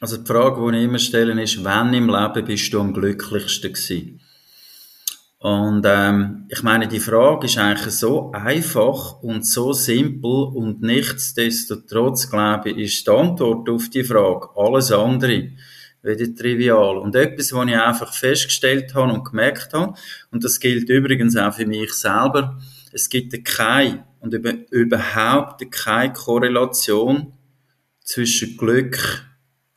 [0.00, 3.74] Also die Frage, die ich immer stelle, ist, wann im Leben bist du am glücklichsten
[3.74, 4.20] gewesen?
[5.40, 12.30] Und ähm, ich meine, die Frage ist eigentlich so einfach und so simpel und nichtsdestotrotz,
[12.30, 15.50] glaube ich, ist die Antwort auf die Frage alles andere
[16.02, 16.96] wieder trivial.
[16.96, 19.94] Und etwas, was ich einfach festgestellt habe und gemerkt habe,
[20.30, 22.58] und das gilt übrigens auch für mich selber,
[22.92, 27.34] es gibt keine und überhaupt keine Korrelation
[28.02, 29.29] zwischen Glück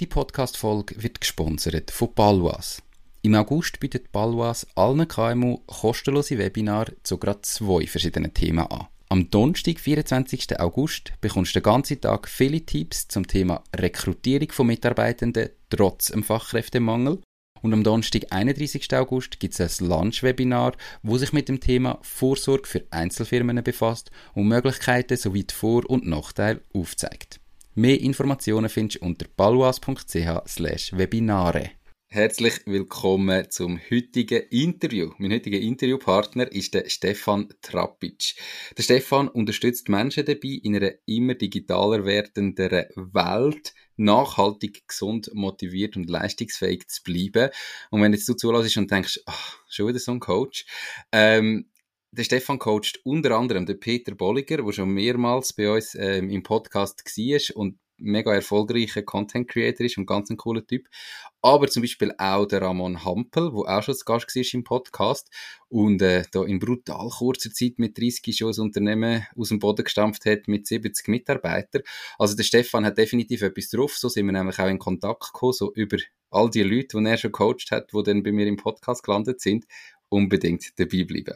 [0.00, 2.80] Die Podcast-Folge wird gesponsert von Balwas.
[3.22, 8.86] Im August bietet Balwas allen KMU kostenlose Webinare zu gerade zwei verschiedenen Themen an.
[9.08, 10.60] Am Donnerstag, 24.
[10.60, 16.22] August, bekommst du den ganzen Tag viele Tipps zum Thema Rekrutierung von Mitarbeitenden trotz dem
[16.22, 17.18] Fachkräftemangel.
[17.60, 18.94] Und am Donnerstag, 31.
[18.94, 24.46] August, gibt es ein Lunch-Webinar, wo sich mit dem Thema Vorsorge für Einzelfirmen befasst und
[24.46, 27.40] Möglichkeiten sowie die Vor- und Nachteile aufzeigt.
[27.78, 31.70] Mehr Informationen findest du unter balwas.ch/webinare.
[32.08, 35.12] Herzlich willkommen zum heutigen Interview.
[35.18, 38.34] Mein heutiger Interviewpartner ist der Stefan Trapic.
[38.76, 46.10] Der Stefan unterstützt Menschen dabei, in einer immer digitaler werdenden Welt nachhaltig, gesund, motiviert und
[46.10, 47.50] leistungsfähig zu bleiben.
[47.92, 50.66] Und wenn jetzt du zulässt und denkst, ach, schon wieder so ein Coach,
[51.12, 51.70] ähm,
[52.10, 56.42] der Stefan coacht unter anderem den Peter Bolliger, der schon mehrmals bei uns ähm, im
[56.42, 60.86] Podcast war und mega erfolgreicher Content Creator ist und ganz ein cooler Typ.
[61.42, 65.30] Aber zum Beispiel auch der Ramon Hampel, wo auch schon zu Gast war im Podcast
[65.68, 69.84] und äh, da in brutal kurzer Zeit mit 30 schon ein Unternehmen aus dem Boden
[69.84, 71.82] gestampft hat mit 70 Mitarbeitern.
[72.18, 73.96] Also der Stefan hat definitiv etwas drauf.
[73.96, 75.98] So sind wir nämlich auch in Kontakt gekommen, so über
[76.30, 79.40] all die Leute, die er schon coacht hat, die dann bei mir im Podcast gelandet
[79.40, 79.66] sind.
[80.08, 81.34] Unbedingt dabei bleiben.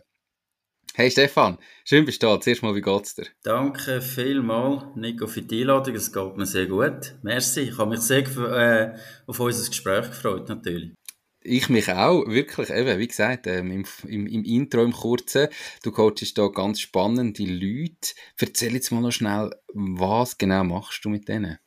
[0.94, 2.38] Hey Stefan, schön bist du da.
[2.38, 3.24] Zuerst mal, wie geht's dir?
[3.42, 5.94] Danke vielmals, Nico, für die Einladung.
[5.94, 7.14] Es geht mir sehr gut.
[7.22, 7.60] Merci.
[7.60, 8.94] Ich habe mich sehr äh,
[9.26, 10.92] auf unser Gespräch gefreut, natürlich.
[11.40, 15.48] Ich mich auch, wirklich, eben, wie gesagt, ähm, im, im, im, Intro, im Kurzen,
[15.82, 18.12] du coachst da ganz spannende Leute.
[18.36, 21.58] Erzähl jetzt mal noch schnell, was genau machst du mit denen?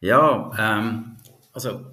[0.00, 1.18] Ja, ähm,
[1.52, 1.84] also,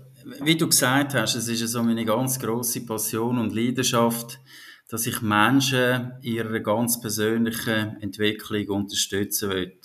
[0.41, 4.39] wie du gesagt hast, es ist so meine ganz grosse Passion und Leidenschaft,
[4.89, 9.79] dass ich Menschen in ihrer ganz persönlichen Entwicklung unterstützen will.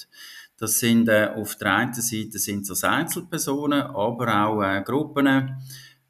[0.57, 5.63] Das sind äh, auf der einen Seite sind das Einzelpersonen, aber auch äh, Gruppen.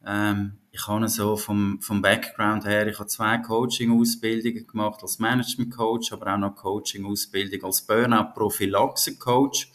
[0.07, 6.13] Ähm, ich habe so vom, vom Background her, ich habe zwei Coaching-Ausbildungen gemacht als Management-Coach,
[6.13, 9.73] aber auch noch Coaching-Ausbildung als Burnout-Prophylaxe-Coach,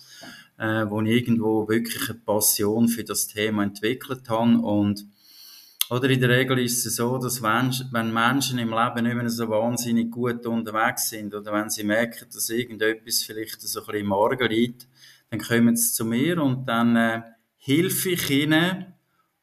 [0.58, 5.06] äh, wo ich irgendwo wirklich eine Passion für das Thema entwickelt habe und
[5.90, 9.50] oder in der Regel ist es so, dass wenn, Menschen im Leben nicht mehr so
[9.50, 14.14] wahnsinnig gut unterwegs sind oder wenn sie merken, dass irgendetwas vielleicht so ein bisschen im
[14.14, 14.88] Argen liegt,
[15.32, 17.22] dann kommen sie zu mir und dann äh,
[17.58, 18.94] helfe ich ihnen,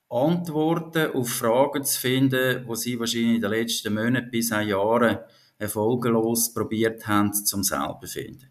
[0.09, 5.19] Antworten auf Fragen zu finden, wo sie wahrscheinlich in den letzten Monaten bis ein Jahren
[5.59, 8.49] erfolglos probiert haben, zum selber finden.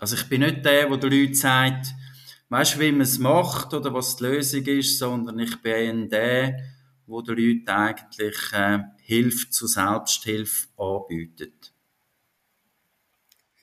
[0.00, 1.86] Also ich bin nicht der, der den Leuten sagt,
[2.50, 6.58] weißt wie man es macht oder was die Lösung ist, sondern ich bin der,
[7.08, 11.72] wo den Leuten eigentlich äh, Hilfe zur Selbsthilfe anbietet.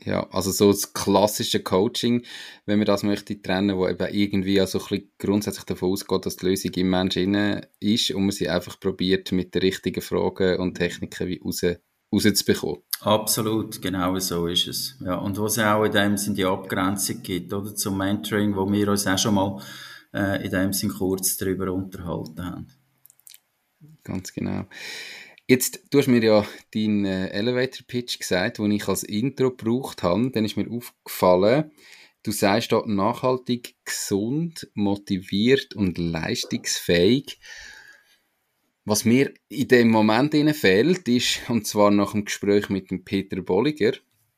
[0.04, 2.24] Ja, also so das klassische Coaching,
[2.66, 6.36] wenn man das möchte trennen, wo eben irgendwie also ein bisschen grundsätzlich davon ausgeht, dass
[6.36, 10.76] die Lösung im Menschen ist und man sie einfach probiert mit den richtigen Fragen und
[10.76, 11.66] Techniken wie raus,
[12.14, 12.82] rauszubekommen.
[13.02, 14.96] Absolut, genau so ist es.
[15.04, 18.72] Ja, und wo es auch in dem Sinn die Abgrenzung gibt, oder zum Mentoring, wo
[18.72, 19.60] wir uns auch schon mal
[20.14, 22.68] äh, in dem Sinn kurz darüber unterhalten haben.
[24.06, 24.66] Ganz genau.
[25.48, 30.04] Jetzt, du hast mir ja deinen äh, Elevator Pitch gesagt, den ich als Intro gebraucht
[30.04, 30.32] habe.
[30.32, 31.72] Dann ist mir aufgefallen,
[32.24, 37.40] du sagst dort nachhaltig, gesund, motiviert und leistungsfähig.
[38.86, 43.42] Was mir in dem Moment fehlt, ist, und zwar nach dem Gespräch mit dem Peter
[43.42, 43.94] Bolliger,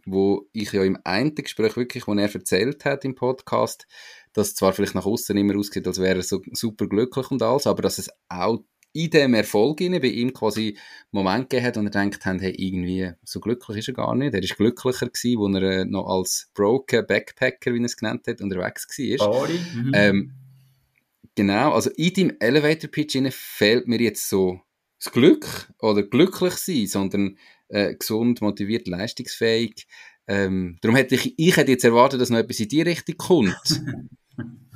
[0.05, 3.85] wo ich ja im einen Gespräch wirklich, wo er erzählt hat im Podcast,
[4.31, 7.67] dass zwar vielleicht nach außen immer aussieht, als wäre er so super glücklich und alles,
[7.67, 8.63] aber dass es auch
[8.93, 10.77] in dem Erfolg bei ihm quasi einen
[11.11, 14.33] Moment gegeben hat und er denkt hat, hey, irgendwie so glücklich ist er gar nicht.
[14.33, 18.27] Er ist glücklicher gewesen, wo er äh, noch als Broken Backpacker, wie er es genannt
[18.27, 19.31] hat, unterwegs war.
[19.31, 19.59] Bali.
[19.75, 19.91] Mhm.
[19.93, 20.33] Ähm,
[21.37, 24.59] Genau, also in deinem Elevator Pitch fehlt mir jetzt so
[24.99, 27.37] das Glück oder glücklich sein, sondern
[27.67, 29.85] äh, gesund, motiviert, leistungsfähig.
[30.27, 33.83] Ähm, darum hätte ich, ich hätte jetzt erwartet, dass noch etwas in die Richtung kommt.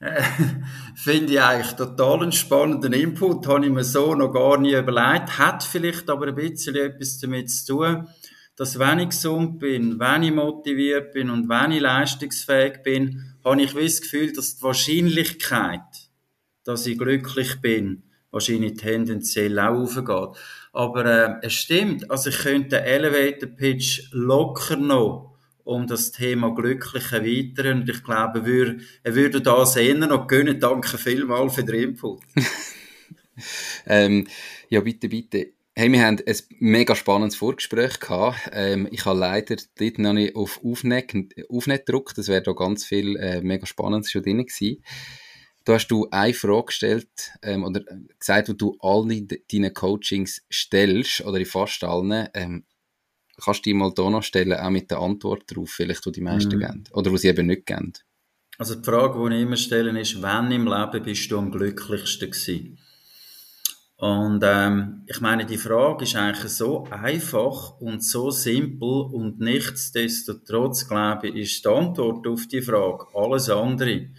[0.94, 5.38] Finde ich eigentlich total einen spannenden Input, habe ich mir so noch gar nie überlegt.
[5.38, 8.08] Hat vielleicht aber ein bisschen etwas damit zu tun,
[8.54, 13.62] dass wenn ich gesund bin, wenn ich motiviert bin und wenn ich leistungsfähig bin, habe
[13.62, 16.10] ich das Gefühl, dass die Wahrscheinlichkeit,
[16.64, 20.40] dass ich glücklich bin, wahrscheinlich tendenziell auch aufgeht.
[20.72, 25.37] Aber äh, es stimmt, also ich könnte den Elevator Pitch locker noch
[25.68, 30.26] um das Thema glücklich erweitern und ich glaube, er würde, er würde das eher noch
[30.26, 30.58] gönnen.
[30.58, 32.22] Danke vielmals für den Input.
[33.86, 34.26] ähm,
[34.70, 35.52] ja, bitte, bitte.
[35.76, 38.50] Hey, wir haben ein mega spannendes Vorgespräch gehabt.
[38.52, 42.16] Ähm, ich habe leider dort noch nicht auf Aufnet, gedrückt.
[42.16, 44.82] Das wäre da ganz viel äh, mega Spannendes schon drin gewesen.
[45.64, 47.82] Da hast du eine Frage gestellt, ähm, oder
[48.18, 49.22] gesagt, wo du alle
[49.52, 52.28] deine Coachings stellst, oder in fast allen.
[52.32, 52.64] Ähm,
[53.42, 56.20] kannst du die mal da noch stellen, auch mit der Antwort darauf, vielleicht, wo die
[56.20, 56.60] meisten mhm.
[56.60, 56.84] geben.
[56.92, 57.92] Oder wo sie eben nicht geben.
[58.58, 62.30] Also die Frage, die ich immer stelle, ist, wann im Leben bist du am glücklichsten
[62.30, 62.78] gewesen?
[63.96, 70.86] Und ähm, ich meine, die Frage ist eigentlich so einfach und so simpel und nichtsdestotrotz,
[70.86, 74.10] glaube ich, ist die Antwort auf die Frage alles andere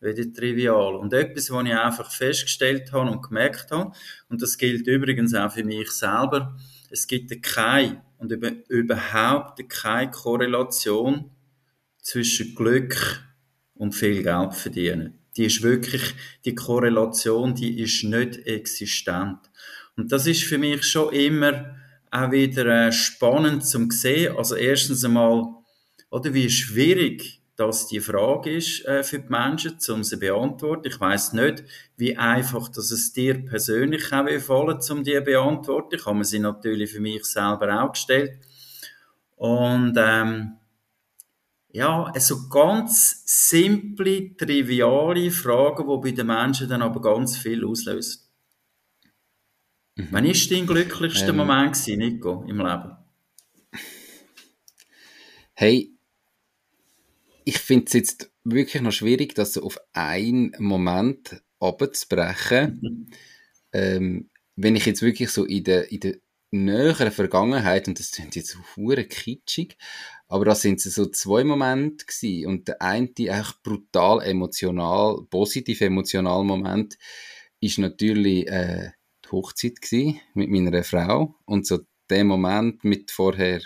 [0.00, 0.96] wieder trivial.
[0.96, 3.92] Und etwas, was ich einfach festgestellt habe und gemerkt habe,
[4.28, 6.56] und das gilt übrigens auch für mich selber,
[6.90, 8.32] es gibt keine und
[8.68, 11.30] überhaupt keine Korrelation
[12.00, 13.22] zwischen Glück
[13.74, 15.18] und viel Geld verdienen.
[15.36, 16.14] Die ist wirklich,
[16.44, 19.38] die Korrelation, die ist nicht existent.
[19.96, 21.76] Und das ist für mich schon immer
[22.10, 24.36] auch wieder äh, spannend zum sehen.
[24.36, 25.44] Also erstens einmal,
[26.10, 30.86] oder wie schwierig das die Frage ist äh, für die Menschen, um sie beantworten.
[30.86, 31.64] Ich weiß nicht,
[31.96, 35.96] wie einfach dass es dir persönlich auch gefallen, um die zu beantworten.
[35.96, 38.38] Ich habe mir sie natürlich für mich selber auch gestellt.
[39.34, 40.52] Und ähm,
[41.70, 48.22] ja, also ganz simple, triviale Fragen, die bei den Menschen dann aber ganz viel auslösen.
[49.96, 50.08] Mhm.
[50.12, 52.96] Wann war dein glücklichster ähm, Moment, gewesen, Nico, im Leben?
[55.54, 55.97] Hey,
[57.48, 62.78] ich finde es jetzt wirklich noch schwierig, das so auf einen Moment abzubrechen.
[62.82, 63.06] Mhm.
[63.70, 66.16] Ähm, wenn ich jetzt wirklich so in der, in der
[66.50, 69.76] näheren Vergangenheit, und das klingt jetzt so hure kitschig,
[70.26, 72.46] aber das sind so zwei Momente gewesen.
[72.46, 76.96] Und der eine, echt brutal emotional, positiv emotional Moment,
[77.60, 78.92] ist natürlich äh,
[79.26, 81.34] die Hochzeit gewesen mit meiner Frau.
[81.44, 83.60] Und so der Moment mit vorher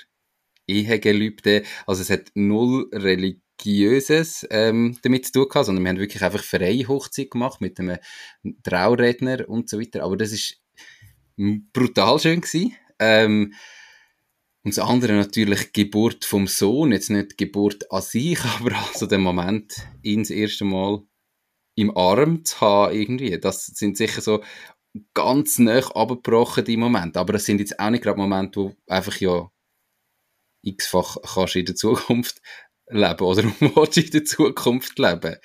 [0.67, 5.99] Ehegelübde, also es hat null Religion Religiöses ähm, damit zu tun gehabt, sondern wir haben
[5.99, 7.99] wirklich einfach freie Hochzeit gemacht mit einem
[8.63, 10.03] Trauredner und so weiter.
[10.03, 10.61] Aber das ist
[11.37, 12.77] brutal schön gewesen.
[12.99, 13.55] Ähm,
[14.65, 18.77] und das andere natürlich die Geburt vom Sohn, jetzt nicht die Geburt an sich, aber
[18.93, 21.03] also der Moment, ihn das erste Mal
[21.75, 24.43] im Arm zu haben irgendwie, das sind sicher so
[25.15, 27.19] ganz nah abgebrochen die Momente.
[27.19, 29.51] Aber das sind jetzt auch nicht gerade Momente, wo einfach ja
[30.63, 32.41] x-fach kannst in der Zukunft
[32.95, 35.37] leben oder um willst in der Zukunft leben?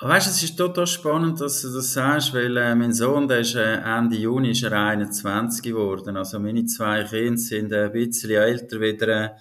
[0.00, 3.40] Weißt du, es ist total spannend, dass du das sagst, weil äh, mein Sohn, der
[3.40, 6.16] ist äh, Ende Juni ist er 21 geworden.
[6.16, 9.36] Also meine zwei Kinder sind ein bisschen älter wieder,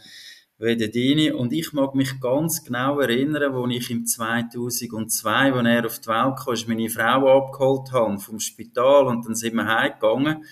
[0.58, 1.36] wie deine.
[1.36, 6.08] Und ich mag mich ganz genau erinnern, wo ich im 2002, als er auf die
[6.08, 10.44] Welt kam, meine Frau abgeholt habe vom Spital und dann sind wir heimgegangen.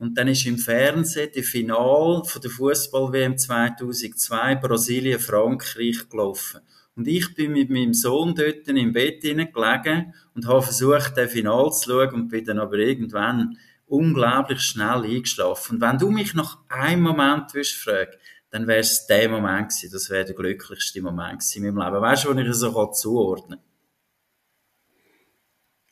[0.00, 6.60] Und dann ist im Fernsehen die Final von der Fußball-WM 2002 Brasilien-Frankreich gelaufen.
[6.96, 11.70] Und ich bin mit meinem Sohn dort im Bett gelegen und habe versucht, den Final
[11.72, 15.74] zu schauen und bin dann aber irgendwann unglaublich schnell eingeschlafen.
[15.74, 19.90] Und wenn du mich nach einem Moment willst, fragst, dann wäre es der Moment gewesen.
[19.92, 22.00] Das wäre der glücklichste Moment in meinem Leben.
[22.00, 23.69] Weißt du, wo ich es so zuordnen kann?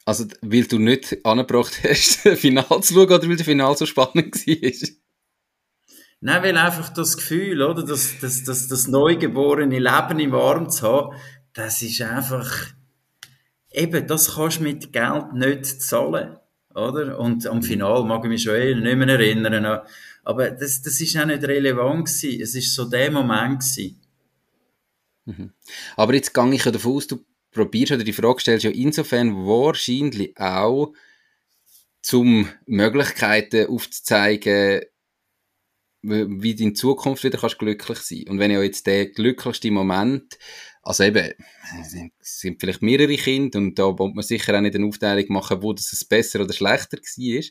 [0.09, 4.35] Also, weil du nicht angebracht hast, Final zu schauen, oder weil das Final so spannend
[4.35, 4.89] war?
[6.21, 10.89] Nein, weil einfach das Gefühl, oder, das, das, das, das neugeborene Leben im Arm zu
[10.89, 11.17] haben,
[11.53, 12.69] das ist einfach,
[13.71, 16.39] eben, das kannst du mit Geld nicht zahlen,
[16.75, 17.19] oder?
[17.19, 19.83] Und am Final mag ich mich schon eh nicht mehr erinnern,
[20.25, 22.41] aber das, das ist auch nicht relevant gewesen.
[22.41, 24.01] Es ist so der Moment gewesen.
[25.27, 25.53] Mhm.
[25.97, 29.35] Aber jetzt gehe ich ja davon aus, du probierst oder die Frage stellst ja insofern
[29.35, 30.93] wahrscheinlich auch,
[32.01, 34.83] zum Möglichkeiten aufzuzeigen,
[36.03, 38.25] wie du in Zukunft wieder kannst glücklich sein.
[38.29, 40.39] Und wenn ja jetzt der glücklichste Moment,
[40.83, 41.35] also eben,
[42.21, 45.63] es sind vielleicht mehrere Kinder und da wollte man sicher auch nicht eine Aufteilung machen,
[45.63, 47.43] wo das besser oder schlechter war.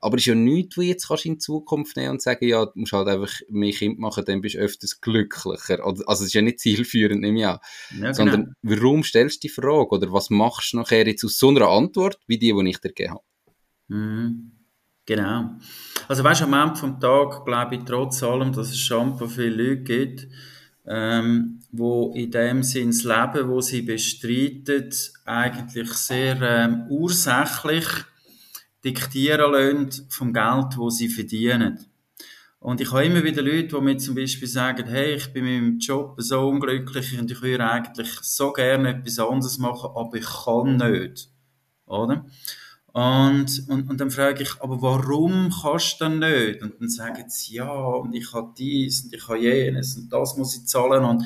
[0.00, 2.72] Aber es ist ja nichts, was jetzt kannst in Zukunft nehmen und sagen, ja, du
[2.74, 5.84] musst halt einfach mehr Kind machen, dann bist du öfters glücklicher.
[5.84, 7.58] Also, es ist ja nicht zielführend, nehme ich an.
[8.00, 8.80] Ja, Sondern, genau.
[8.80, 9.90] warum stellst du die Frage?
[9.90, 12.88] Oder was machst du nachher jetzt aus so einer Antwort, wie die, die ich dir
[12.88, 13.24] gegeben habe?
[13.88, 14.52] Mhm.
[15.06, 15.56] Genau.
[16.06, 19.48] Also weißt du, am Ende vom Tag glaube ich trotz allem, dass es schon viele
[19.48, 20.28] Leute gibt,
[20.86, 24.90] ähm, wo in dem Sinn das Leben, wo sie bestreiten,
[25.24, 27.86] eigentlich sehr ähm, ursächlich
[28.84, 31.86] diktieren lassen vom Geld, wo sie verdienen.
[32.58, 35.62] Und ich habe immer wieder Leute, die mir zum Beispiel sagen, hey, ich bin mit
[35.62, 40.26] meinem Job so unglücklich und ich würde eigentlich so gerne etwas anderes machen, aber ich
[40.44, 41.30] kann nicht.
[41.86, 42.26] Oder?
[42.92, 46.62] Und, und, und dann frage ich, aber warum kannst du denn nicht?
[46.62, 50.36] Und dann sagen sie, ja, und ich habe dies und ich habe jenes und das
[50.36, 51.04] muss ich zahlen.
[51.04, 51.24] Und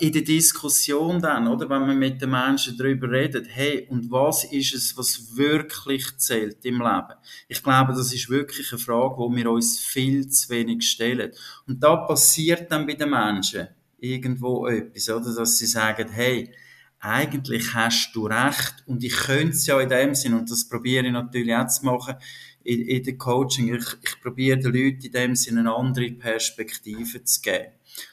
[0.00, 4.44] in der Diskussion dann, oder, wenn man mit den Menschen darüber redet, hey, und was
[4.44, 7.14] ist es, was wirklich zählt im Leben?
[7.48, 11.32] Ich glaube, das ist wirklich eine Frage, wo wir uns viel zu wenig stellen.
[11.66, 13.68] Und da passiert dann bei den Menschen
[13.98, 16.52] irgendwo etwas, oder, dass sie sagen, hey,
[17.00, 21.06] eigentlich hast du recht und ich könnte es ja in dem Sinn, und das probiere
[21.06, 22.16] ich natürlich auch zu machen,
[22.64, 27.24] in, in der Coaching, ich, ich probiere den Leuten in dem Sinn eine andere Perspektive
[27.24, 27.72] zu geben.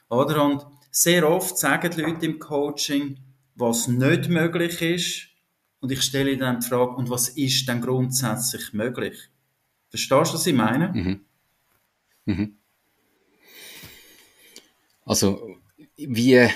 [0.10, 0.44] Oder?
[0.44, 0.66] Und
[0.96, 3.20] sehr oft sagen die Leute im Coaching,
[3.56, 5.28] was nicht möglich ist,
[5.82, 9.30] und ich stelle dann die Frage, und was ist denn grundsätzlich möglich?
[9.90, 10.94] Verstehst du, was ich meine?
[10.94, 11.26] Mhm.
[12.26, 12.58] Mhm.
[15.06, 15.58] Also,
[15.98, 16.48] wie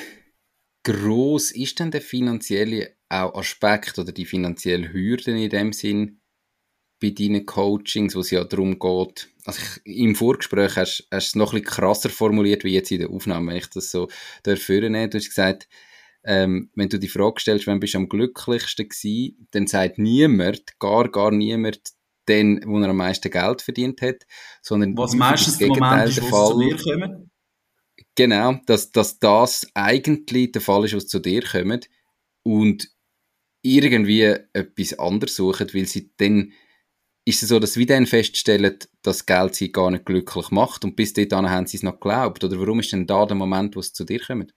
[0.84, 6.22] groß ist denn der finanzielle auch Aspekt oder die finanzielle Hürden in dem Sinn
[7.02, 11.18] bei deinen Coachings, wo es ja darum geht, also ich, im Vorgespräch hast, hast du
[11.18, 14.08] es noch ein bisschen krasser formuliert, wie jetzt in der Aufnahme, wenn ich das so
[14.44, 15.68] vornehmen Du hast gesagt,
[16.24, 20.80] ähm, wenn du die Frage stellst, wann bist du am glücklichsten gewesen, dann sagt niemand,
[20.80, 21.80] gar, gar niemand,
[22.28, 24.28] den, wo er am meisten Geld verdient hat,
[24.62, 26.52] sondern was meistens das Gegenteil der Fall.
[26.52, 27.32] Zu mir kommen?
[28.16, 31.90] Genau, dass, dass das eigentlich der Fall ist, was zu dir kommt
[32.44, 32.90] und
[33.62, 36.54] irgendwie etwas anderes suchen, weil sie dann
[37.30, 40.96] ist es so, dass sie dann feststellen, dass Geld sie gar nicht glücklich macht und
[40.96, 42.44] bis dahin haben sie es noch geglaubt?
[42.44, 44.54] Oder warum ist denn da der Moment, wo es zu dir kommt?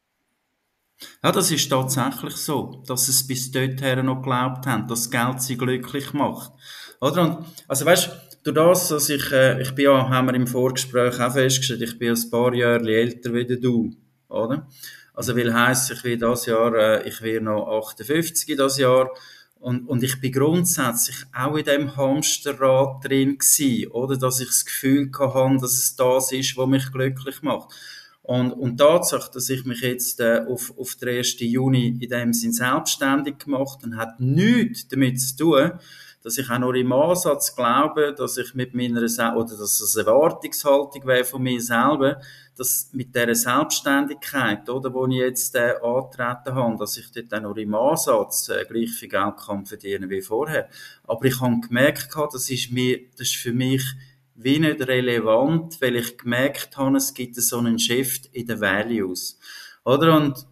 [1.23, 5.43] Ja, das ist tatsächlich so, dass sie es bis dorthin noch geglaubt haben, dass Geld
[5.43, 6.53] sie glücklich macht.
[7.01, 7.23] Oder?
[7.23, 8.11] Und, also weißt
[8.45, 11.99] durch das, dass ich, äh, ich bin ja, haben wir im Vorgespräch auch festgestellt, ich
[11.99, 13.91] bin ein paar Jahre älter wie du,
[14.29, 14.69] oder?
[15.15, 19.11] Also will heißt, ich will das Jahr, äh, ich werde noch 58 das Jahr
[19.63, 24.17] und, und ich bin grundsätzlich auch in dem Hamsterrad drin gewesen, oder?
[24.17, 27.73] Dass ich das Gefühl hatte, dass es das ist, was mich glücklich macht.
[28.23, 31.37] Und, und Tatsache, dass ich mich jetzt äh, auf, auf den 1.
[31.39, 35.73] Juni in dem Sinn selbstständig gemacht habe, hat nichts damit zu tun,
[36.23, 40.07] dass ich auch nur im Ansatz glaube, dass ich mit meiner, oder dass es eine
[40.07, 42.21] Erwartungshaltung wäre von mir selber,
[42.57, 47.41] dass mit dieser Selbstständigkeit, oder, wo ich jetzt äh, antreten habe, dass ich dort auch
[47.41, 50.69] nur im Ansatz äh, gleich viel Geld kann verdienen wie vorher.
[51.05, 53.83] Aber ich habe gemerkt, das ist mir, das ist für mich
[54.35, 59.39] wie nicht relevant, weil ich gemerkt habe, es gibt so einen Shift in den Values.
[59.85, 60.17] Oder?
[60.17, 60.47] Und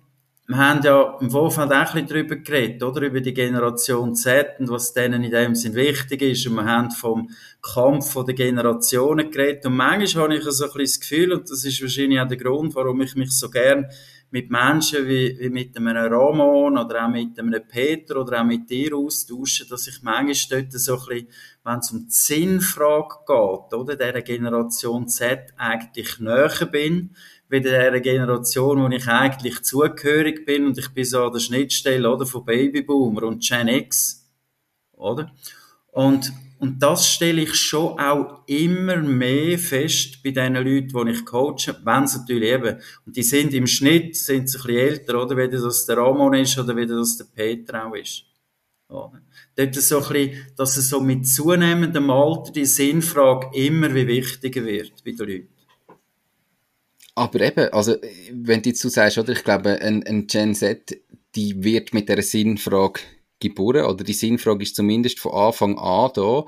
[0.50, 3.02] wir haben ja im Vorfeld auch ein bisschen darüber geredet, oder?
[3.02, 6.44] Über die Generation Z und was denen in dem Sinn wichtig ist.
[6.48, 7.30] Und wir haben vom
[7.62, 9.64] Kampf der Generationen geredet.
[9.66, 12.36] Und manchmal habe ich so ein bisschen das Gefühl, und das ist wahrscheinlich auch der
[12.36, 13.86] Grund, warum ich mich so gern
[14.32, 18.68] mit Menschen wie, wie mit einem Ramon oder auch mit einem Peter oder auch mit
[18.68, 21.28] dir austausche, dass ich manchmal dort so ein bisschen,
[21.62, 27.14] wenn es um die Sinnfrage geht, oder, dieser Generation Z eigentlich näher bin,
[27.50, 32.08] wieder einer Generation, wo ich eigentlich zugehörig bin und ich bin so an der Schnittstelle
[32.08, 34.24] oder, von Babyboomer und Gen X.
[34.92, 35.32] Oder?
[35.92, 41.24] Und, und das stelle ich schon auch immer mehr fest bei den Leuten, die ich
[41.24, 45.22] coache, wenn sie natürlich eben, und die sind im Schnitt, sind sie ein bisschen älter,
[45.22, 48.24] oder, weder das der Ramon ist oder weder das der Peter auch ist.
[48.88, 49.22] Oder?
[49.56, 54.64] Dort so ein bisschen, dass es so mit zunehmendem Alter die Sinnfrage immer wie wichtiger
[54.64, 55.59] wird bei den Leuten.
[57.20, 57.96] Aber eben, also,
[58.32, 60.98] wenn du jetzt so sagst, oder, ich glaube, ein, ein Gen Z,
[61.34, 63.00] die wird mit der Sinnfrage
[63.38, 66.46] geboren, oder die Sinnfrage ist zumindest von Anfang an da.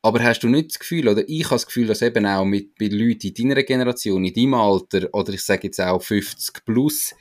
[0.00, 2.76] Aber hast du nicht das Gefühl, oder ich habe das Gefühl, dass eben auch mit,
[2.76, 7.16] bei Leuten in deiner Generation, in deinem Alter, oder ich sage jetzt auch 50 plus,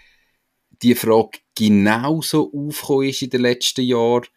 [0.83, 4.27] die Frage genauso aufgekommen ist in den letzten Jahren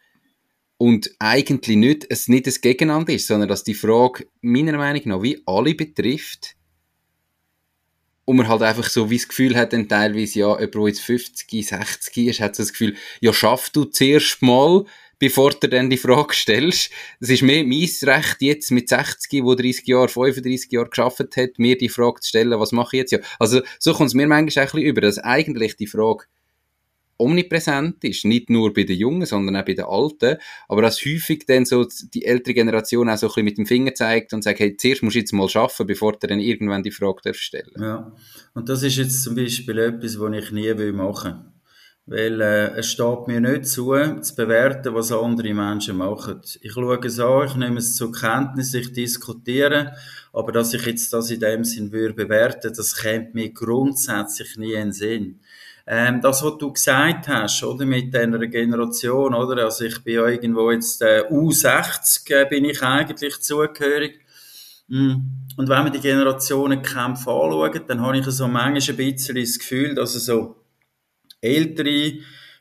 [0.77, 5.21] und eigentlich nicht, es nicht das Gegeneinander ist, sondern dass die Frage meiner Meinung nach
[5.21, 6.55] wie alle betrifft
[8.25, 11.01] und man halt einfach so wie das Gefühl hat, dann teilweise, ja, jemand, der jetzt
[11.01, 14.85] 50, 60 ist, hat so das Gefühl, ja, schaff du zuerst mal,
[15.19, 16.89] bevor du dann die Frage stellst.
[17.19, 21.57] Es ist mehr mein Recht jetzt mit 60, wo 30 Jahre, 35 Jahre geschafft hat,
[21.57, 23.11] mir die Frage zu stellen, was mache ich jetzt?
[23.11, 26.25] Ja, also so kommt es mir manchmal ein bisschen über, dass eigentlich die Frage
[27.17, 31.45] omnipräsent ist, nicht nur bei den Jungen, sondern auch bei den Alten, aber dass häufig
[31.47, 34.59] dann so die ältere Generation auch so ein bisschen mit dem Finger zeigt und sagt,
[34.59, 37.71] hey, zuerst musst du jetzt mal schaffen, bevor du dann irgendwann die Frage stellen.
[37.79, 38.11] Ja,
[38.53, 41.51] und das ist jetzt zum Beispiel etwas, was ich nie will machen
[42.07, 43.91] weil äh, es steht mir nicht zu,
[44.21, 46.41] zu bewerten, was andere Menschen machen.
[46.61, 49.93] Ich schaue es an, ich nehme es zur Kenntnis, ich diskutiere,
[50.31, 54.73] aber dass ich jetzt das in dem Sinn würde bewerten, das kommt mir grundsätzlich nie
[54.73, 55.39] in den Sinn.
[55.87, 60.27] Ähm, das, was du gesagt hast, oder, mit dieser Generation, oder, also ich bin ja
[60.27, 64.19] irgendwo jetzt äh, U60, äh, bin ich eigentlich zugehörig.
[64.87, 65.15] Mm.
[65.57, 69.93] Und wenn wir die Generationenkämpfe anschauen, dann habe ich so manchmal ein bisschen das Gefühl,
[69.93, 70.55] dass so
[71.39, 72.13] ältere,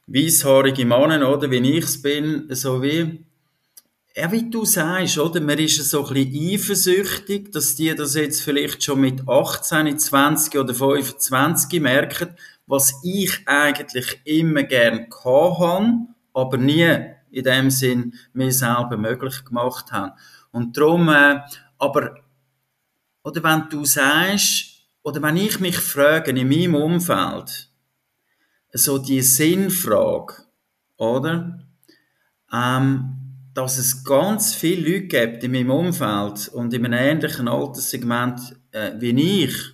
[0.07, 3.25] weisshaarige Männer, oder, wie ich es bin, so wie,
[4.15, 8.43] ja, wie du sagst, oder, man ist so ein bisschen eifersüchtig, dass die das jetzt
[8.43, 16.57] vielleicht schon mit 18, 20 oder 25 merken, was ich eigentlich immer gern habe, aber
[16.57, 20.15] nie in dem Sinn mir selber möglich gemacht habe.
[20.51, 21.41] Und darum, äh,
[21.79, 22.15] aber,
[23.23, 27.71] oder wenn du sagst, oder wenn ich mich frage in meinem Umfeld,
[28.73, 30.35] so die Sinnfrage,
[30.97, 31.59] oder?
[32.53, 38.41] Ähm, dass es ganz viele Leute gibt in meinem Umfeld und in einem ähnlichen Alterssegment
[38.73, 39.74] äh, wie ich,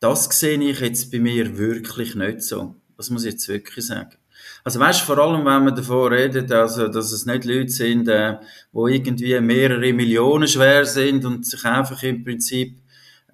[0.00, 2.76] das sehe ich jetzt bei mir wirklich nicht so.
[2.96, 4.16] Das muss ich jetzt wirklich sagen.
[4.64, 8.36] Also weißt, vor allem, wenn man davon redet, also, dass es nicht Leute sind, äh,
[8.72, 12.80] wo irgendwie mehrere Millionen schwer sind und sich einfach im Prinzip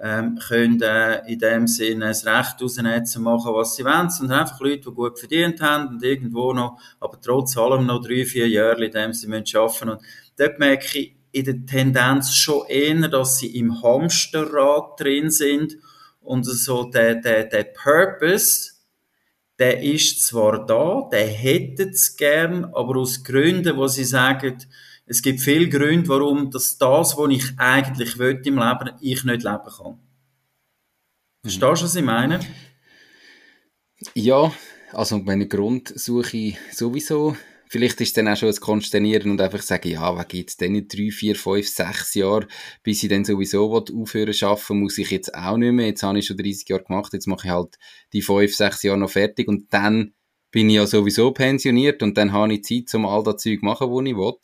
[0.00, 4.40] ähm, können äh, in dem Sinne das Recht rausnehmen, zu machen, was sie wollen, sondern
[4.40, 8.48] einfach Leute, die gut verdient haben und irgendwo noch, aber trotz allem noch drei, vier
[8.48, 10.00] Jahre in dem sie müssen und
[10.36, 15.76] dort merke ich in der Tendenz schon eher, dass sie im Hamsterrad drin sind
[16.24, 18.72] und so der, der, der Purpose,
[19.58, 24.58] der ist zwar da, der hätte es gern, aber aus Gründen, wo sie sagen,
[25.06, 29.44] es gibt viele Gründe, warum das, das was ich eigentlich will im Leben, ich nicht
[29.44, 29.98] leben kann.
[31.42, 32.40] Verstehst du, was ich meine?
[34.14, 34.52] Ja,
[34.92, 37.36] also meine Grundsuche sowieso
[37.74, 40.76] vielleicht ist dann auch schon ein Konsternieren und einfach sagen, ja, was gibt es denn
[40.76, 42.46] in drei, vier, fünf, sechs Jahren,
[42.84, 45.88] bis ich dann sowieso aufhören zu arbeiten, muss ich jetzt auch nicht mehr.
[45.88, 47.76] Jetzt habe ich schon 30 Jahre gemacht, jetzt mache ich halt
[48.12, 50.14] die fünf, sechs Jahre noch fertig und dann
[50.52, 53.64] bin ich ja sowieso pensioniert und dann habe ich Zeit, um all das Zeug zu
[53.64, 54.34] machen, was ich will.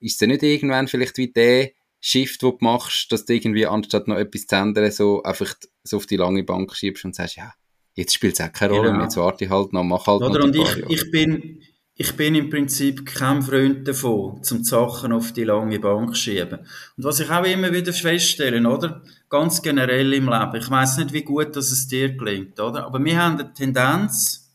[0.00, 3.66] Ist es denn nicht irgendwann vielleicht wie der Shift, den du machst, dass du irgendwie,
[3.66, 7.36] anstatt noch etwas zu ändern, so einfach so auf die lange Bank schiebst und sagst,
[7.36, 7.52] ja,
[7.92, 9.02] jetzt spielt es auch keine Rolle genau.
[9.02, 11.60] jetzt warte ich halt noch, mach halt Oder noch und ich, ich bin
[12.00, 16.60] ich bin im Prinzip kein Freund davon, zum Sachen auf die lange Bank zu schieben.
[16.96, 19.02] Und was ich auch immer wieder feststelle, oder?
[19.28, 20.54] Ganz generell im Leben.
[20.54, 22.86] Ich weiß nicht, wie gut dass es dir gelingt, oder?
[22.86, 24.48] Aber wir haben eine Tendenz,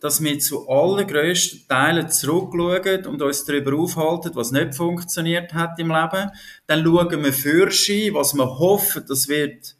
[0.00, 5.92] dass wir zu allergrößten Teilen zurückschauen und uns darüber aufhalten, was nicht funktioniert hat im
[5.92, 6.32] Leben.
[6.66, 9.77] Dann schauen wir für was wir hoffen, das wird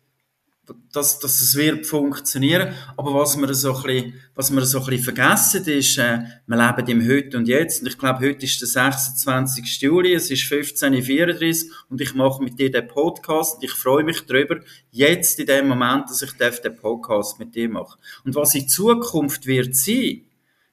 [0.93, 2.75] dass, dass es wird funktionieren.
[2.97, 6.57] Aber was wir so ein bisschen, was wir so ein bisschen vergessen ist, äh, wir
[6.57, 7.81] leben im Heute und Jetzt.
[7.81, 9.81] Und ich glaube, heute ist der 26.
[9.83, 14.05] Juli, es ist 15.34 Uhr und ich mache mit dir den Podcast und ich freue
[14.05, 17.99] mich darüber, jetzt in dem Moment, dass ich den Podcast mit dir mache.
[18.25, 20.23] Und was in Zukunft wird sein,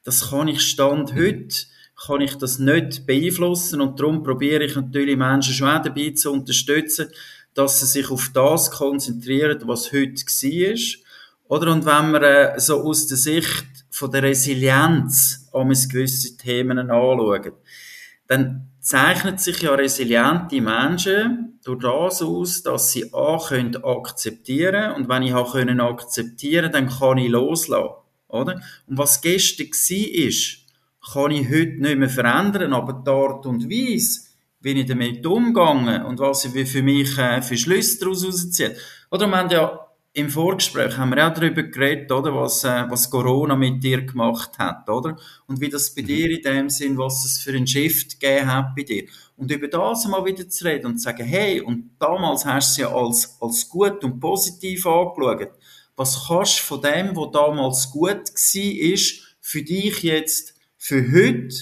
[0.03, 5.17] das kann ich Stand heute kann ich das nicht beeinflussen und darum probiere ich natürlich
[5.17, 7.07] Menschen schon auch dabei zu unterstützen,
[7.55, 11.57] dass sie sich auf das konzentrieren, was heute war.
[11.57, 11.71] Oder?
[11.71, 17.53] Und wenn man äh, so aus der Sicht von der Resilienz an gewisse Themen anschaut,
[18.27, 25.09] dann zeichnet sich ja resiliente Menschen durch das aus, dass sie A können akzeptieren und
[25.09, 27.95] wenn ich auch können akzeptieren, dann kann ich loslassen,
[28.27, 28.61] oder?
[28.87, 30.57] Und was gestern war, ist,
[31.13, 34.24] kann ich heute nicht mehr verändern, aber die Art und Weise,
[34.65, 38.75] wie ich damit umgegangen und was ich für mich äh, für Schlüsse daraus rausziehe.
[39.11, 39.79] Oder wir haben ja
[40.13, 44.57] im Vorgespräch haben wir auch darüber geredet, oder, was, äh, was Corona mit dir gemacht
[44.57, 45.17] hat, oder?
[45.45, 46.07] Und wie das bei mhm.
[46.07, 49.03] dir in dem Sinn, was es für einen Shift gegeben hat bei dir.
[49.37, 52.81] Und über das mal wieder zu reden und zu sagen, hey, und damals hast du
[52.81, 55.51] es ja als, als gut und positiv angeschaut.
[55.95, 61.55] Was kannst du von dem, was damals gut war, ist, für dich jetzt, für heute,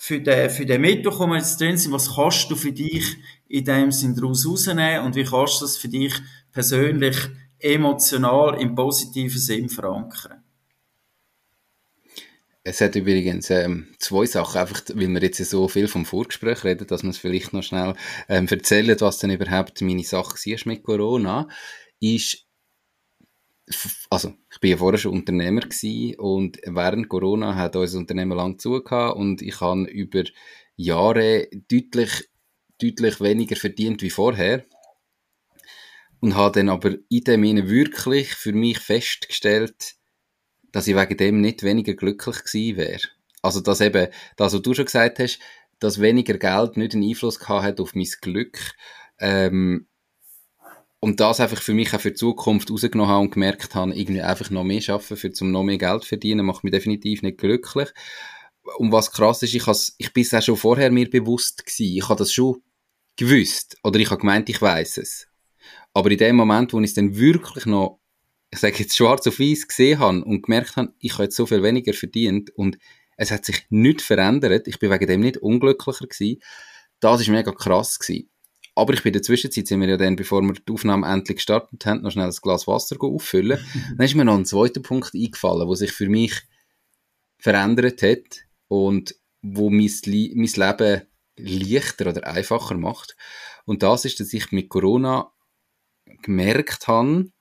[0.00, 3.16] für den, für den Mittwoch, wo wir jetzt drin sind, was kannst du für dich
[3.48, 6.14] in dem Sinn daraus rausnehmen und wie kannst du das für dich
[6.52, 7.16] persönlich
[7.58, 10.44] emotional im positiven Sinn verankern.
[12.62, 16.86] Es hat übrigens ähm, zwei Sachen, einfach weil wir jetzt so viel vom Vorgespräch reden,
[16.86, 17.94] dass wir es vielleicht noch schnell
[18.28, 21.48] ähm, erzählen, was denn überhaupt meine Sache war mit Corona,
[21.98, 22.47] ist,
[24.10, 28.58] also ich bin ja vorher schon Unternehmer gewesen und während Corona hat unser Unternehmen lang
[28.58, 30.24] zugehört und ich habe über
[30.76, 32.28] Jahre deutlich,
[32.80, 34.64] deutlich weniger verdient wie vorher
[36.20, 39.94] und habe dann aber in dem wirklich für mich festgestellt,
[40.72, 43.02] dass ich wegen dem nicht weniger glücklich gewesen wäre.
[43.42, 45.38] Also, dass eben, das, was du schon gesagt hast,
[45.78, 48.58] dass weniger Geld nicht einen Einfluss gehabt hat auf mein Glück,
[49.20, 49.86] ähm,
[51.00, 54.22] und das einfach für mich auch für die Zukunft rausgenommen habe und gemerkt habe, irgendwie
[54.22, 57.88] einfach noch mehr schaffen, für zum noch mehr Geld verdienen, macht mich definitiv nicht glücklich.
[58.78, 61.96] Und was krass ist, ich, has, ich bin es auch schon vorher mir bewusst gewesen.
[61.96, 62.62] Ich habe das schon
[63.16, 63.76] gewusst.
[63.82, 65.28] Oder ich habe gemeint, ich weiß es.
[65.94, 68.00] Aber in dem Moment, wo ich es dann wirklich noch
[68.50, 71.46] ich sage jetzt schwarz auf weiß gesehen habe und gemerkt habe, ich habe jetzt so
[71.46, 72.78] viel weniger verdient und
[73.16, 76.40] es hat sich nichts verändert, ich bin wegen dem nicht unglücklicher gewesen,
[77.00, 78.30] das ist mega krass gewesen.
[78.78, 81.38] Aber ich bin in der Zwischenzeit, sind wir ja dann, bevor wir die Aufnahme endlich
[81.38, 83.58] gestartet haben, noch schnell ein Glas Wasser auffüllen.
[83.96, 86.42] dann ist mir noch ein zweiter Punkt eingefallen, wo sich für mich
[87.38, 91.02] verändert hat und wo mein, mein Leben
[91.36, 93.16] leichter oder einfacher macht.
[93.64, 95.32] Und das ist, dass ich mit Corona
[96.22, 97.32] gemerkt habe,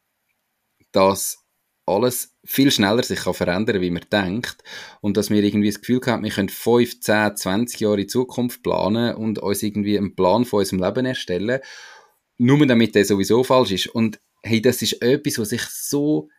[0.92, 1.46] dass
[1.88, 4.64] alles viel schneller sich kann verändern wie man denkt
[5.02, 8.62] und dass wir irgendwie das Gefühl haben, wir können 5, 10, 20 Jahre in Zukunft
[8.62, 11.62] planen und uns irgendwie einen Plan von unserem Leben erstellen,
[12.38, 13.88] nur damit der sowieso falsch ist.
[13.88, 16.30] Und hey, das ist etwas, was sich so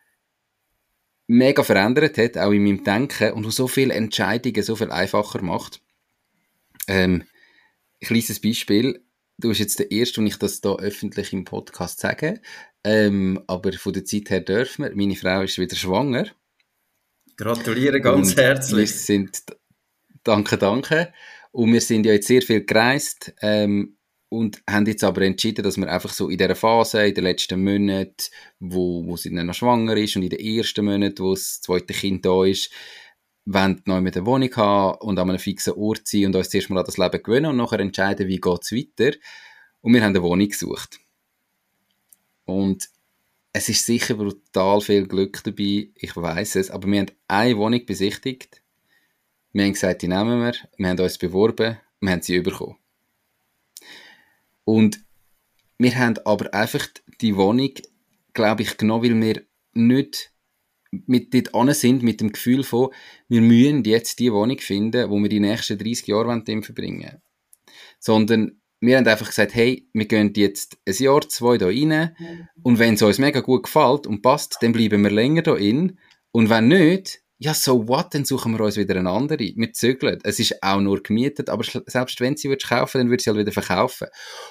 [1.27, 5.41] mega verändert hat, auch in meinem Denken und was so viele Entscheidungen so viel einfacher
[5.41, 5.81] macht.
[6.87, 7.23] Ähm,
[8.01, 9.03] ein kleines Beispiel.
[9.37, 12.41] Du bist jetzt der Erste, und ich das da öffentlich im Podcast sage.
[12.83, 14.95] Ähm, aber von der Zeit her dürfen wir.
[14.95, 16.27] Meine Frau ist wieder schwanger.
[17.35, 18.89] Gratuliere ganz und herzlich.
[18.89, 19.43] Wir sind,
[20.23, 21.13] danke, danke.
[21.51, 23.97] Und wir sind ja jetzt sehr viel gereist ähm,
[24.29, 27.63] und haben jetzt aber entschieden, dass wir einfach so in dieser Phase, in den letzten
[27.63, 28.13] Monaten,
[28.59, 31.93] wo, wo sie dann noch schwanger ist und in den ersten Monaten, wo das zweite
[31.93, 32.71] Kind da ist,
[33.45, 36.69] wollen neu mit der Wohnung haben und an einem fixen Ort sein und uns zuerst
[36.69, 39.17] mal an das Leben gewöhnen und nachher entscheiden, wie geht es weiter.
[39.81, 40.99] Und wir haben eine Wohnung gesucht.
[42.49, 42.89] Und
[43.53, 47.85] es ist sicher brutal viel Glück dabei, ich weiß es, aber wir haben eine Wohnung
[47.85, 48.63] besichtigt.
[49.53, 52.77] Wir haben gesagt, die nehmen wir, wir haben uns beworben, wir haben sie bekommen.
[54.63, 55.03] Und
[55.77, 56.87] wir haben aber einfach
[57.21, 57.71] die Wohnung,
[58.33, 60.31] glaube ich, genommen, weil wir nicht
[60.91, 62.89] mit dort an sind, mit dem Gefühl von,
[63.27, 67.21] wir müssen jetzt die Wohnung finden, wo wir die nächsten 30 Jahre verbringen wollen.
[67.99, 72.15] Sondern wir haben einfach gesagt, hey, wir gehen jetzt ein Jahr, zwei da rein
[72.63, 75.99] und wenn es uns mega gut gefällt und passt, dann bleiben wir länger da in
[76.31, 79.39] und wenn nicht, ja, so what, dann suchen wir uns wieder eine andere.
[79.39, 80.19] Wir zügeln.
[80.23, 83.39] Es ist auch nur gemietet, aber selbst wenn sie würdest kaufen, dann würde sie halt
[83.39, 84.07] wieder verkaufen.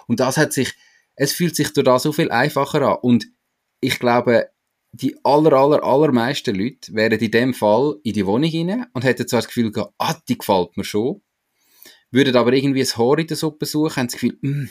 [0.06, 0.72] Und das hat sich,
[1.14, 3.26] es fühlt sich durch das so viel einfacher an und
[3.80, 4.48] ich glaube,
[4.92, 9.28] die aller, aller, allermeisten Leute wären in dem Fall in die Wohnung rein und hätten
[9.28, 11.20] zwar das Gefühl gehabt, ah, die gefällt mir schon,
[12.10, 14.68] würden aber irgendwie ein Haar in der Suppe suchen, haben das Gefühl, mm,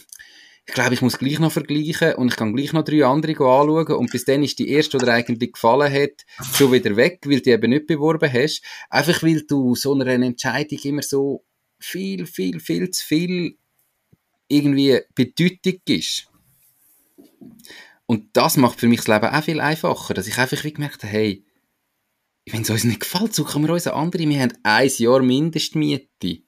[0.67, 3.95] ich glaube, ich muss gleich noch vergleichen und ich kann gleich noch drei andere anschauen
[3.95, 7.38] und bis dann ist die erste, die dir eigentlich gefallen hat, schon wieder weg, weil
[7.38, 8.62] du die eben nicht beworben hast.
[8.89, 11.45] Einfach weil du so einer Entscheidung immer so
[11.80, 13.58] viel, viel, viel zu viel
[14.50, 16.28] irgendwie Bedeutung ist.
[18.06, 21.04] Und das macht für mich das Leben auch viel einfacher, dass ich einfach wie gemerkt
[21.04, 21.45] habe, hey,
[22.50, 24.28] wenn es uns nicht gefällt, suchen wir uns eine andere.
[24.28, 26.43] Wir haben ein Jahr Mindestmiete.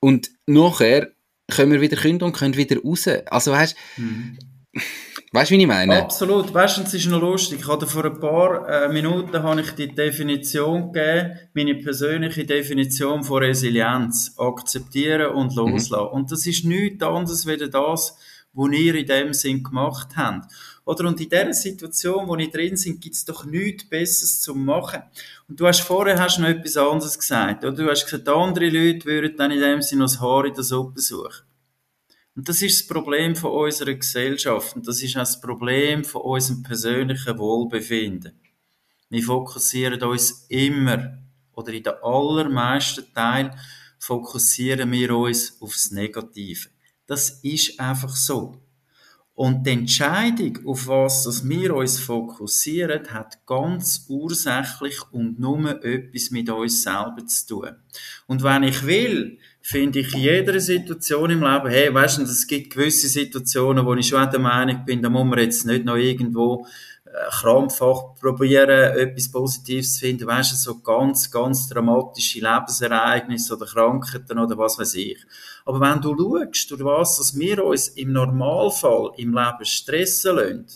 [0.00, 1.10] Und nachher
[1.50, 3.08] können wir wieder künden und können wieder raus.
[3.26, 4.38] Also weißt mhm.
[5.32, 6.02] Weißt du, wie ich meine?
[6.02, 6.52] Absolut.
[6.52, 7.60] Weißt du, es ist noch lustig.
[7.60, 13.22] Ich hatte vor ein paar äh, Minuten habe ich die Definition gegeben, meine persönliche Definition
[13.22, 14.34] von Resilienz.
[14.38, 15.56] Akzeptieren und mhm.
[15.72, 16.08] loslassen.
[16.08, 16.14] Mhm.
[16.14, 18.16] Und das ist nichts anderes als das,
[18.52, 20.50] was ihr in dem Sinn gemacht habt.
[20.90, 24.56] Oder und in dieser Situation, wo ich drin sind, gibt es doch nichts Besseres zu
[24.56, 25.00] machen.
[25.46, 27.64] Und du hast vorher hast noch etwas anderes gesagt.
[27.64, 30.64] Oder du hast gesagt, andere Leute würden dann in dem Sinne das Haar in der
[30.64, 31.46] Suppe suchen.
[32.34, 34.74] Und das ist das Problem von unserer Gesellschaft.
[34.74, 38.32] Und das ist auch das Problem von unserem persönlichen Wohlbefinden.
[39.10, 41.18] Wir fokussieren uns immer,
[41.52, 43.54] oder in den allermeisten Teilen,
[44.00, 46.68] fokussieren wir uns aufs Negative.
[47.06, 48.60] Das ist einfach so.
[49.40, 56.50] Und die Entscheidung, auf was wir uns fokussieren, hat ganz ursächlich und nur etwas mit
[56.50, 57.70] uns selber zu tun.
[58.26, 62.46] Und wenn ich will, finde ich in jeder Situation im Leben, hey, weißt du, es
[62.46, 65.96] gibt gewisse Situationen, wo ich schon der Meinung bin, da muss man jetzt nicht noch
[65.96, 66.66] irgendwo
[67.30, 74.38] krampfhaft probieren, etwas Positives zu finden, weißt du, so ganz, ganz dramatische Lebensereignisse oder Krankheiten
[74.38, 75.18] oder was weiß ich.
[75.64, 80.66] Aber wenn du schaust, durch was, dass wir uns im Normalfall im Leben stressen lassen,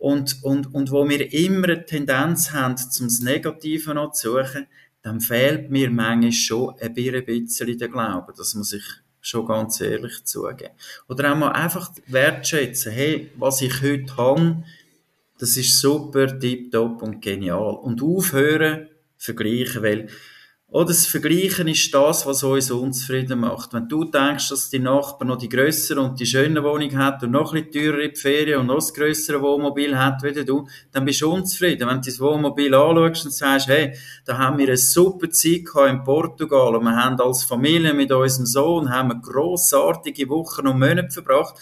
[0.00, 4.66] und, und, und wo wir immer eine Tendenz haben, zum Negativen noch zu suchen,
[5.02, 8.32] dann fehlt mir manchmal schon ein bisschen der Glaube.
[8.34, 8.84] Das muss ich
[9.20, 10.74] schon ganz ehrlich zugeben.
[11.08, 14.64] Oder auch mal einfach wertschätzen, hey, was ich heute habe,
[15.40, 17.74] das ist super, tipptopp und genial.
[17.74, 20.08] Und aufhören, vergleichen, weil
[20.72, 23.72] oder das Vergleichen ist das, was uns unzufrieden macht.
[23.72, 27.32] Wenn du denkst, dass die Nachbar noch die grössere und die schöne Wohnung hat und
[27.32, 31.22] noch ein bisschen teurere Ferien und noch das grössere Wohnmobil hat wie du, dann bist
[31.22, 31.88] du unzufrieden.
[31.88, 36.04] Wenn du das Wohnmobil anschaust und sagst, hey, da haben wir eine super Zeit in
[36.04, 41.10] Portugal und wir haben als Familie mit unserem Sohn haben wir grossartige Wochen und Monate
[41.10, 41.56] verbracht,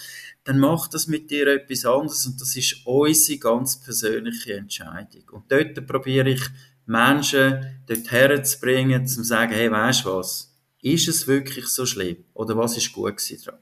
[0.49, 5.29] dann macht das mit dir etwas anderes und das ist unsere ganz persönliche Entscheidung.
[5.33, 6.41] Und dort probiere ich
[6.87, 10.57] Menschen dort herzubringen, zu sagen, hey, weißt du was?
[10.81, 12.25] Ist es wirklich so schlimm?
[12.33, 13.59] Oder was ist gut dran?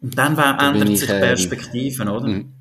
[0.00, 2.28] Und dann da ändern sich ähm, Perspektiven, oder?
[2.28, 2.52] Mhm.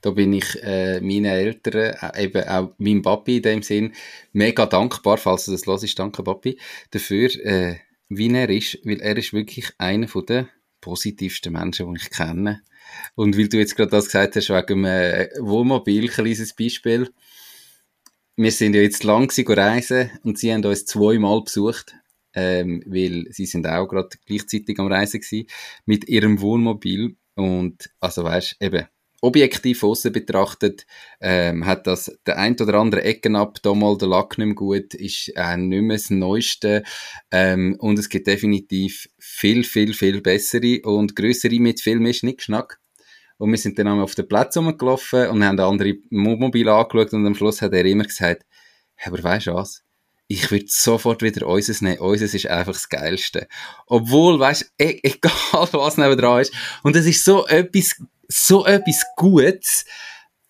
[0.00, 3.92] Da bin ich äh, meinen Eltern, äh, eben auch meinem Papi in dem Sinn,
[4.32, 6.58] mega dankbar, falls du das hörst, danke Papi,
[6.90, 7.76] dafür, äh,
[8.08, 10.48] wie er ist, weil er ist wirklich einer der
[10.82, 12.60] positivsten Menschen, die ich kenne.
[13.14, 17.10] Und weil du jetzt gerade das gesagt hast, wegen dem äh, Wohnmobil, kleines Beispiel.
[18.36, 21.94] Wir sind ja jetzt lang reisen und sie haben uns zweimal besucht,
[22.34, 25.46] ähm, weil sie sind auch gerade gleichzeitig am Reisen gewesen,
[25.86, 27.16] mit ihrem Wohnmobil.
[27.34, 28.86] Und, also weißt, eben,
[29.22, 30.84] objektiv außen betrachtet,
[31.20, 34.54] ähm, hat das der ein oder andere Ecken ab, da mal der Lack nicht mehr
[34.54, 36.82] gut, ist äh, nicht mehr das Neueste,
[37.30, 42.80] ähm, und es gibt definitiv viel, viel, viel bessere und größere mit viel mehr Schnickschnack.
[43.38, 47.26] Und wir sind dann einmal auf den Platz rumgelaufen und haben andere Mobile angeschaut und
[47.26, 48.44] am Schluss hat er immer gesagt,
[49.04, 49.82] aber weißt du was?
[50.28, 51.98] Ich würde sofort wieder unseres nehmen.
[51.98, 53.48] Unseres ist einfach das Geilste.
[53.86, 55.32] Obwohl, weißt e egal
[55.72, 56.52] was neben dran ist.
[56.82, 57.96] Und es ist so etwas,
[58.28, 59.84] so etwas Gutes,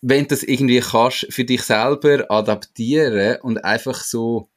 [0.01, 4.49] wenn du das irgendwie kannst für dich selber adaptieren und einfach so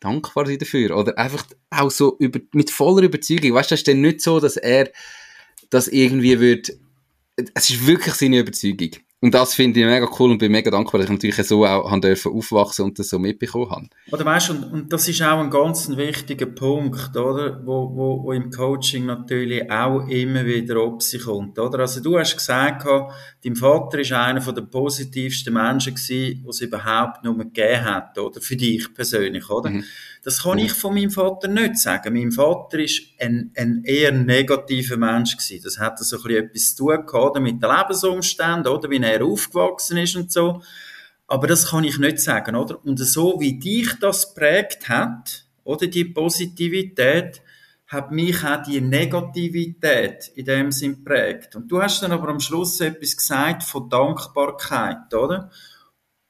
[0.00, 0.96] dankbar sein dafür.
[0.96, 3.54] Oder einfach auch so über, mit voller Überzeugung.
[3.54, 4.90] Weißt du, das ist dann nicht so, dass er
[5.70, 6.78] das irgendwie würde
[7.54, 8.90] es ist wirklich seine Überzeugung.
[9.20, 11.90] Und das finde ich mega cool und bin mega dankbar, dass ich natürlich so auch
[11.90, 13.88] haben dürfen aufwachsen und das so mitbekommen habe.
[14.12, 17.60] Oder weißt, und, und das ist auch ein ganz wichtiger Punkt, oder?
[17.64, 21.80] Wo, wo, wo im Coaching natürlich auch immer wieder ob sich kommt, oder?
[21.80, 22.86] Also du hast gesagt,
[23.44, 28.40] dein Vater ist einer der positivsten Menschen gewesen, die es überhaupt nur gegeben hat, oder?
[28.40, 29.70] Für dich persönlich, oder?
[29.70, 29.84] Mhm.
[30.24, 32.14] Das kann ich von meinem Vater nicht sagen.
[32.14, 35.62] Mein Vater ist ein, ein eher negativer Mensch gewesen.
[35.62, 38.90] Das hat so ein etwas zu tun mit den Lebensumständen, oder?
[38.90, 40.62] Wie er aufgewachsen ist und so.
[41.26, 42.84] Aber das kann ich nicht sagen, oder?
[42.84, 47.42] Und so wie dich das prägt hat, oder die Positivität,
[47.88, 51.56] hat mich auch die Negativität in dem Sinn prägt.
[51.56, 55.50] Und du hast dann aber am Schluss etwas gesagt von Dankbarkeit, oder?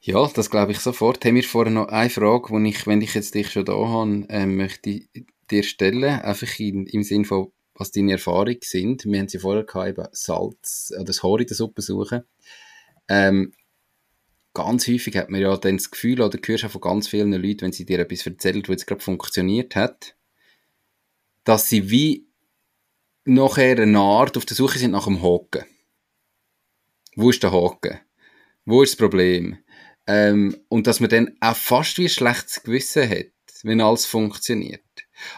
[0.00, 1.24] Ja, das glaube ich sofort.
[1.24, 4.26] Haben wir vorher noch eine Frage, die ich, wenn ich jetzt dich schon da habe,
[4.28, 5.00] äh, möchte
[5.50, 6.20] dir stellen.
[6.20, 9.04] Einfach in, im Sinn von, was deine Erfahrungen sind.
[9.04, 12.22] Wir haben sie vorher gehabt, eben Salz, oder das Haar in der Suppe suchen.
[13.08, 13.52] Ähm,
[14.54, 17.62] ganz häufig hat man ja dann das Gefühl, oder hörst auch von ganz vielen Leuten,
[17.62, 20.15] wenn sie dir etwas erzählen, was jetzt gerade funktioniert hat,
[21.46, 22.28] dass sie wie
[23.24, 25.64] nachher eine Art auf der Suche sind nach dem Haken.
[27.14, 28.00] Wo ist der Haken?
[28.64, 29.58] Wo ist das Problem?
[30.08, 33.26] Ähm, und dass man dann auch fast wie ein schlechtes Gewissen hat,
[33.62, 34.82] wenn alles funktioniert.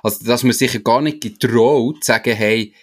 [0.03, 2.75] Also, dass man sich gar nicht getraut, zu sagen, hey,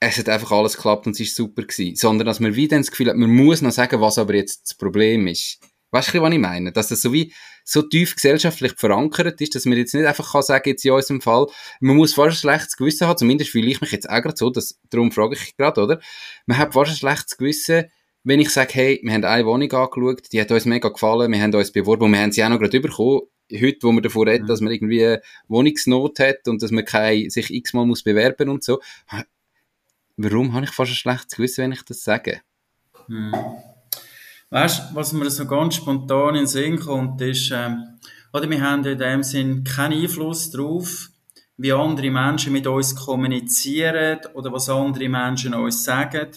[0.00, 1.96] es hat einfach alles geklappt und es ist super gewesen.
[1.96, 4.62] Sondern, dass man wie dann das Gefühl hat, man muss noch sagen, was aber jetzt
[4.64, 5.60] das Problem ist.
[5.96, 6.72] Weißt du, was ich meine?
[6.72, 7.32] Dass das so wie,
[7.64, 11.22] so tief gesellschaftlich verankert ist, dass man jetzt nicht einfach kann sagen, jetzt in unserem
[11.22, 11.46] Fall,
[11.80, 14.50] man muss fast ein schlechtes Gewissen haben, zumindest fühle ich mich jetzt auch gerade so,
[14.50, 16.00] dass, darum frage ich gerade, oder?
[16.44, 17.86] Man hat fast ein schlechtes Gewissen,
[18.24, 21.40] wenn ich sage, hey, wir haben eine Wohnung angeschaut, die hat uns mega gefallen, wir
[21.40, 23.22] haben uns beworben und wir haben sie auch noch gerade bekommen.
[23.50, 24.46] Heute, wo man davon redet, mhm.
[24.48, 25.16] dass man irgendwie
[25.48, 28.80] Wohnungsnot hat und dass man kein, sich x-mal muss bewerben und so.
[30.18, 32.42] Warum habe ich fast ein schlechtes Gewissen, wenn ich das sage?
[33.06, 33.32] Hm.
[34.50, 37.98] Weißt du, was mir so ganz spontan in den Sinn kommt, ist, ähm,
[38.32, 41.08] oder wir haben in dem Sinn keinen Einfluss darauf,
[41.56, 46.28] wie andere Menschen mit uns kommunizieren oder was andere Menschen uns sagen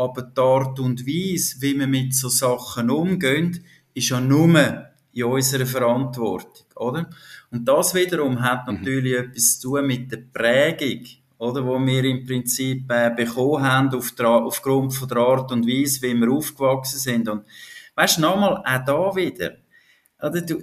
[0.00, 5.24] aber die Art und Weise, wie wir mit so Sachen umgehen, ist ja nur in
[5.24, 7.10] unserer Verantwortung, oder?
[7.50, 8.74] Und das wiederum hat mhm.
[8.74, 9.30] natürlich mhm.
[9.30, 11.06] etwas zu tun mit der Prägung,
[11.40, 15.66] oder, wo wir im Prinzip äh, bekommen haben auf der, aufgrund von der Art und
[15.66, 17.28] Weise, wie wir aufgewachsen sind.
[17.28, 17.46] Und
[17.94, 19.56] weißt du, nochmal, auch da wieder,
[20.22, 20.62] oder, du,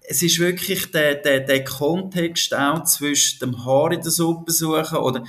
[0.00, 4.98] es ist wirklich der, der, der Kontext auch zwischen dem Haar in der Suppe suchen,
[4.98, 5.22] oder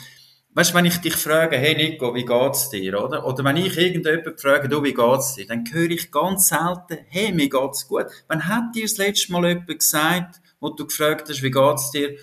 [0.57, 3.23] Weißt wenn ich dich frage, hey Nico, wie geht's dir, oder?
[3.27, 5.45] Oder wenn ich irgendjemanden frage, du, wie geht's dir?
[5.45, 8.07] Dann höre ich ganz selten, hey, mir geht's gut.
[8.27, 12.17] Wann hat dir das letzte Mal jemand gesagt, wo du gefragt hast, wie geht's dir?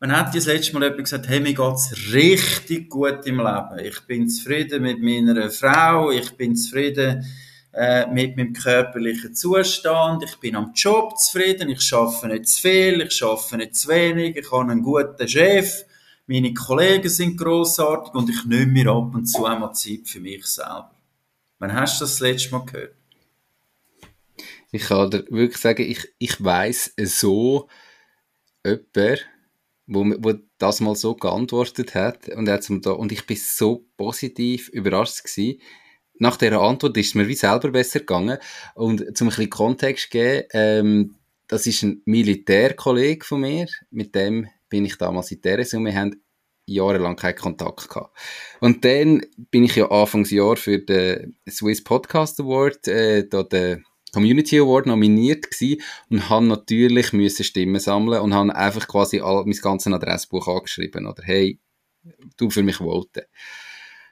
[0.00, 3.78] Wann hat das letzte Mal jemand gesagt, hey, mir geht's richtig gut im Leben.
[3.82, 7.26] Ich bin zufrieden mit meiner Frau, ich bin zufrieden
[7.72, 13.00] äh, mit meinem körperlichen Zustand, ich bin am Job zufrieden, ich schaffe nicht zu viel,
[13.00, 15.84] ich schaffe nicht zu wenig, ich habe einen guten Chef,
[16.28, 20.46] meine Kollegen sind grossartig und ich nehme mir ab und zu einmal Zeit für mich
[20.46, 20.94] selber.
[21.58, 22.94] Wann hast du das, das letzte Mal gehört?
[24.70, 27.68] Ich kann dir wirklich sagen, ich, ich weiss so
[28.64, 29.26] jemand,
[29.88, 34.68] wo, wo das mal so geantwortet hat und, er da, und ich bin so positiv
[34.68, 35.60] überrascht gewesen.
[36.20, 38.38] Nach dieser Antwort ist es mir wie selber besser gegangen
[38.74, 41.14] und zum ein bisschen Kontext zu geben, ähm,
[41.48, 45.94] das ist ein Militärkollege von mir, mit dem bin ich damals in Teres und wir
[45.94, 46.22] haben
[46.66, 48.14] jahrelang keinen Kontakt gehabt.
[48.60, 54.58] Und dann bin ich ja Anfangsjahr für den Swiss Podcast Award, äh, da den Community
[54.58, 59.58] Award nominiert gewesen und habe natürlich müssen Stimmen sammeln und habe einfach quasi all, mein
[59.60, 61.58] ganzes Adressbuch angeschrieben oder hey,
[62.36, 63.22] du für mich voten.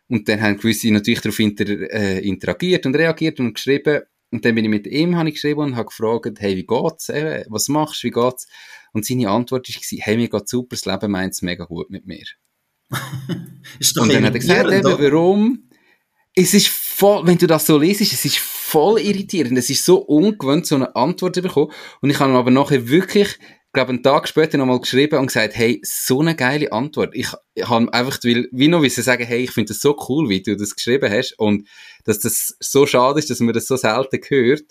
[0.09, 4.55] Und dann haben gewisse natürlich darauf inter, äh, interagiert und reagiert und geschrieben und dann
[4.55, 7.09] bin ich mit ihm habe ich geschrieben und habe gefragt, hey, wie geht's?
[7.09, 8.09] Äh, was machst du?
[8.09, 8.49] Wie geht's?
[8.93, 12.07] Und seine Antwort war, hey, mir geht super, das Leben meint es mega gut mit
[12.07, 12.25] mir.
[12.91, 15.71] und dann hat er gesagt, eben, warum?
[16.35, 19.57] Es ist voll, wenn du das so liest, es ist voll irritierend.
[19.57, 21.71] Es ist so ungewöhnt, so eine Antwort zu bekommen.
[22.01, 23.39] Und ich habe ihm aber nachher wirklich,
[23.73, 27.15] glaube einen Tag später nochmal geschrieben und gesagt, hey, so eine geile Antwort.
[27.15, 30.29] Ich, ich habe einfach, will, wie noch wissen, sagen, hey, ich finde das so cool,
[30.29, 31.69] wie du das geschrieben hast und
[32.05, 34.65] dass das so schade ist, dass man das so selten hört.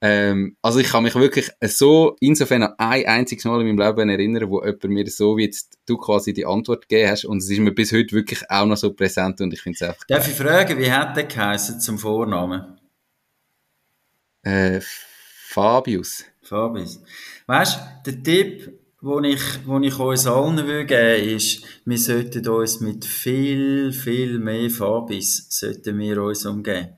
[0.00, 4.08] Ähm, also ich kann mich wirklich so insofern an ein einziges Mal in meinem Leben
[4.08, 7.50] erinnern, wo jemand mir so wie jetzt du quasi die Antwort gegeben hast und es
[7.50, 10.24] ist mir bis heute wirklich auch noch so präsent und ich finde es einfach Darf
[10.24, 10.30] geil.
[10.30, 12.77] ich fragen, wie hat der geheißen zum Vornamen?
[14.48, 16.24] Äh, Fabius.
[16.40, 17.02] Fabius.
[17.46, 22.48] Weißt du, der Tipp, den ich, wo ich uns allen will geben ist, wir sollten
[22.48, 26.96] uns mit viel, viel mehr Fabis sollten wir uns umgehen.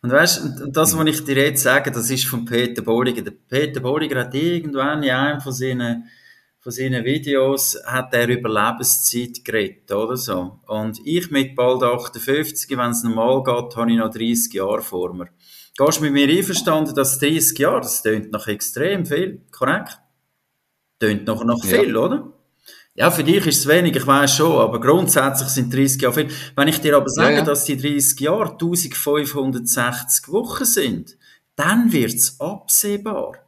[0.00, 3.20] Und weißt du, das, was ich dir jetzt sage, das ist von Peter Bolliger.
[3.20, 6.04] Der Peter Bolliger hat irgendwann in einem von seinen,
[6.60, 10.60] von seinen Videos hat er über Lebenszeit geredet, oder so.
[10.66, 15.12] Und ich mit bald 58, wenn es normal geht, habe ich noch 30 Jahre vor
[15.12, 15.28] mir.
[15.80, 19.98] Gehst du mit mir einverstanden, dass 30 Jahre, das tönt noch extrem viel, korrekt?
[20.98, 21.98] Tönt noch, noch viel, ja.
[21.98, 22.34] oder?
[22.94, 26.28] Ja, für dich ist es wenig, ich weiß schon, aber grundsätzlich sind 30 Jahre viel.
[26.54, 27.44] Wenn ich dir aber sage, ja, ja.
[27.46, 31.16] dass die 30 Jahre 1560 Wochen sind,
[31.56, 33.38] dann wird's absehbar.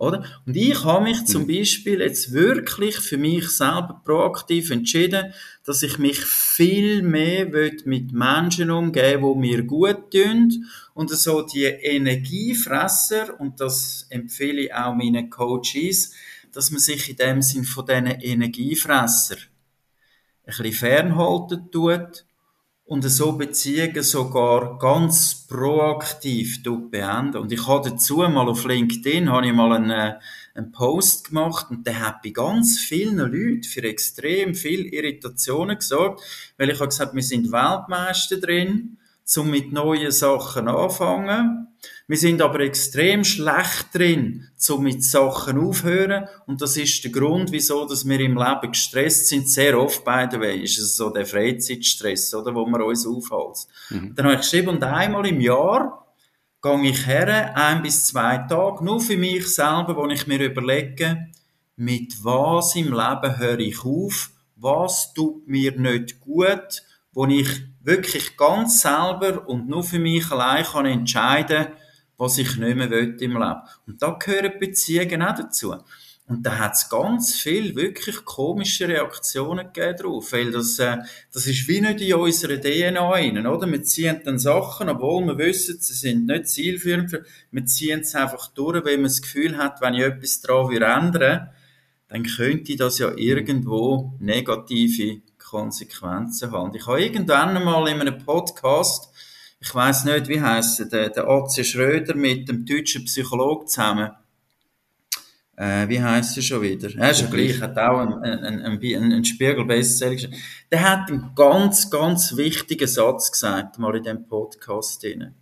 [0.00, 0.24] Oder?
[0.46, 1.58] Und ich habe mich zum mhm.
[1.58, 7.46] Beispiel jetzt wirklich für mich selber proaktiv entschieden, dass ich mich viel mehr
[7.84, 14.74] mit Menschen umgehen wo mir gut tun und so die Energiefresser, und das empfehle ich
[14.74, 16.14] auch meinen Coaches,
[16.50, 22.24] dass man sich in dem Sinn von diesen Energiefresser ein bisschen fernhalten tut
[22.90, 26.60] und so Beziehungen sogar ganz proaktiv
[26.90, 27.36] beenden.
[27.36, 30.16] Und ich habe dazu mal auf LinkedIn habe ich mal einen,
[30.54, 36.20] einen Post gemacht und der hat bei ganz vielen Leuten für extrem viel Irritationen gesorgt,
[36.58, 38.98] weil ich habe gesagt, wir sind Weltmeister drin,
[39.38, 41.68] um mit neuen Sachen anfangen.
[42.06, 46.26] Wir sind aber extrem schlecht drin, um mit Sachen aufhören.
[46.46, 49.48] Und das ist der Grund, wieso dass wir im Leben gestresst sind.
[49.48, 53.70] Sehr oft, by the way, ist es so der Freizeitstress, oder, wo wir uns aufhalten.
[53.90, 54.14] Mhm.
[54.14, 56.06] Dann habe ich geschrieben, und einmal im Jahr
[56.62, 61.28] gehe ich her, ein bis zwei Tage, nur für mich selber, wo ich mir überlege,
[61.76, 67.48] mit was im Leben höre ich auf, was tut mir nicht gut, wo ich
[67.82, 71.68] wirklich ganz selber und nur für mich allein kann entscheiden
[72.20, 73.60] was ich nicht mehr will im Leben.
[73.86, 75.74] Und da gehören Beziehungen auch dazu.
[76.26, 80.98] Und da hat es ganz viel wirklich komische Reaktionen gegeben drauf, weil das, äh,
[81.32, 83.66] das ist wie nicht in unserer DNA rein, oder?
[83.66, 88.48] Wir ziehen dann Sachen, obwohl wir wissen, sie sind nicht zielführend, wir ziehen es einfach
[88.48, 91.50] durch, weil man das Gefühl hat, wenn ich etwas daran ändern
[92.08, 96.74] dann könnte das ja irgendwo negative Konsequenzen haben.
[96.74, 99.10] Ich habe irgendwann einmal in einem Podcast
[99.62, 104.10] ich weiß nicht, wie heißt der, der AC Schröder mit dem deutschen Psychologen zusammen.
[105.54, 106.88] Äh, wie heißt er schon wieder?
[106.96, 110.36] Er ist ja gleich, hat auch einen, einen, einen, einen Spiegel-Bestseller geschrieben.
[110.72, 115.34] Der hat einen ganz, ganz wichtigen Satz gesagt, mal in dem Podcast drin.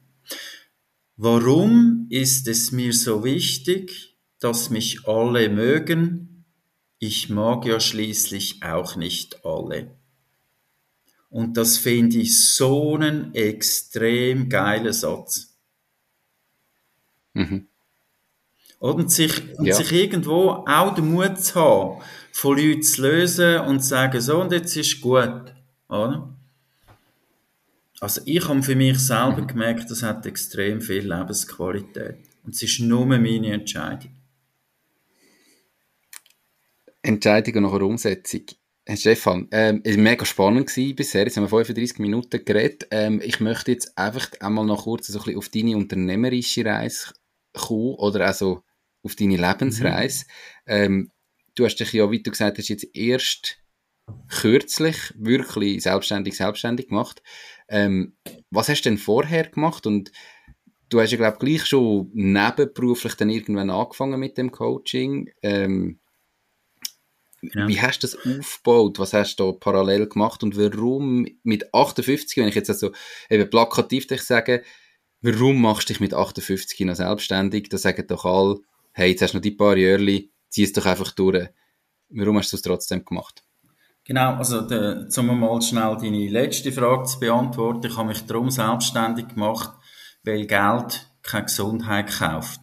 [1.17, 6.45] Warum ist es mir so wichtig, dass mich alle mögen?
[6.99, 9.98] Ich mag ja schließlich auch nicht alle.
[11.31, 15.55] Und das finde ich so einen extrem geilen Satz.
[17.35, 17.67] Mhm.
[18.79, 19.75] Und, sich, und ja.
[19.75, 22.03] sich irgendwo auch den Mut zu haben,
[22.33, 25.53] von Leuten zu lösen und zu sagen, so, und jetzt ist gut.
[25.89, 26.33] Oder?
[28.01, 29.49] Also ich habe für mich selber mhm.
[29.49, 32.19] gemerkt, das hat extrem viel Lebensqualität.
[32.45, 34.13] Und es ist nur meine Entscheidung.
[37.03, 38.43] Entscheidung und nachher Umsetzung.
[38.89, 41.25] Herr Stefan, ähm, es war mega spannend gewesen bisher.
[41.25, 42.87] Jetzt haben wir 35 Minuten geredet.
[42.91, 47.13] Ähm, ich möchte jetzt einfach einmal noch kurz so ein bisschen auf deine unternehmerische Reise
[47.53, 48.63] kommen oder also
[49.03, 50.25] auf deine Lebensreise.
[50.25, 50.73] Mhm.
[50.73, 51.11] Ähm,
[51.55, 53.59] du hast dich ja, wie du gesagt hast, jetzt erst
[54.31, 57.23] kürzlich wirklich selbstständig, selbstständig gemacht.
[57.69, 58.17] Ähm,
[58.49, 59.87] was hast du denn vorher gemacht?
[59.87, 60.13] Und
[60.89, 65.31] du hast ja, glaube ich, gleich schon nebenberuflich dann irgendwann angefangen mit dem Coaching.
[65.43, 66.01] Ähm,
[67.43, 67.69] ja.
[67.69, 68.99] Wie hast du das aufgebaut?
[68.99, 70.43] Was hast du da parallel gemacht?
[70.43, 72.91] Und warum mit 58, wenn ich jetzt also
[73.31, 74.65] eben plakativ dich sage,
[75.21, 77.69] warum machst du dich mit 58 noch selbstständig?
[77.69, 78.59] Da sagen doch alle,
[78.93, 81.49] hey, jetzt hast du noch die paar Jahre, zieh es doch einfach durch.
[82.11, 83.45] Warum hast du es trotzdem gemacht?
[84.05, 88.51] Genau, also de, um mal schnell deine letzte Frage zu beantworten, ich habe mich darum
[88.51, 89.71] selbstständig gemacht,
[90.25, 92.61] weil Geld keine Gesundheit kauft.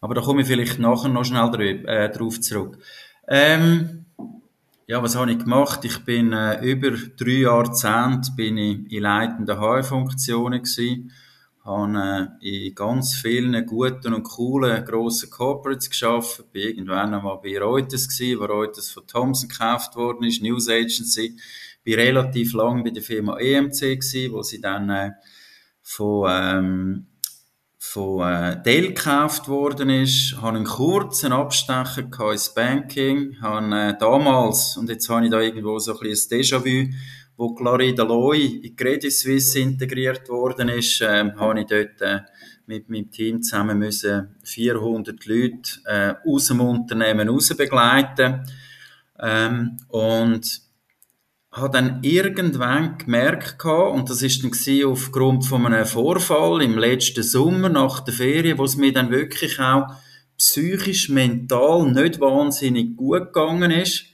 [0.00, 2.78] Aber da komme ich vielleicht nachher noch schnell äh, drauf zurück.
[3.32, 4.06] Ähm,
[4.88, 5.84] ja, was habe ich gemacht?
[5.84, 11.12] Ich bin äh, über drei Jahrzehnte bin ich in leitenden HR-Funktionen gewesen,
[11.64, 17.56] habe äh, in ganz vielen guten und coolen grossen Corporates geschafft, bin irgendwann einmal bei
[17.56, 21.36] Reuters gewesen, wo Reuters von Thomson gekauft worden ist, News Agency,
[21.84, 25.10] bin relativ lang bei der Firma EMC gewesen, wo sie dann äh,
[25.82, 27.06] von ähm,
[27.82, 34.76] von äh, Dell gekauft worden ist, habe einen kurzen Abstecher ins Banking, habe äh, damals,
[34.76, 36.92] und jetzt habe ich da irgendwo so ein bisschen Déjà-vu,
[37.38, 42.20] wo Clarida Loy in Credit Suisse integriert worden ist, äh, habe ich dort äh,
[42.66, 48.42] mit meinem Team zusammen müssen 400 Leute äh, aus dem Unternehmen raus begleiten.
[49.18, 50.69] Ähm, und
[51.52, 54.52] habe dann irgendwann gemerkt und das ist dann
[54.86, 59.58] aufgrund von einem Vorfall im letzten Sommer nach der Ferien, wo es mir dann wirklich
[59.58, 59.88] auch
[60.38, 64.04] psychisch, mental nicht wahnsinnig gut gegangen ist,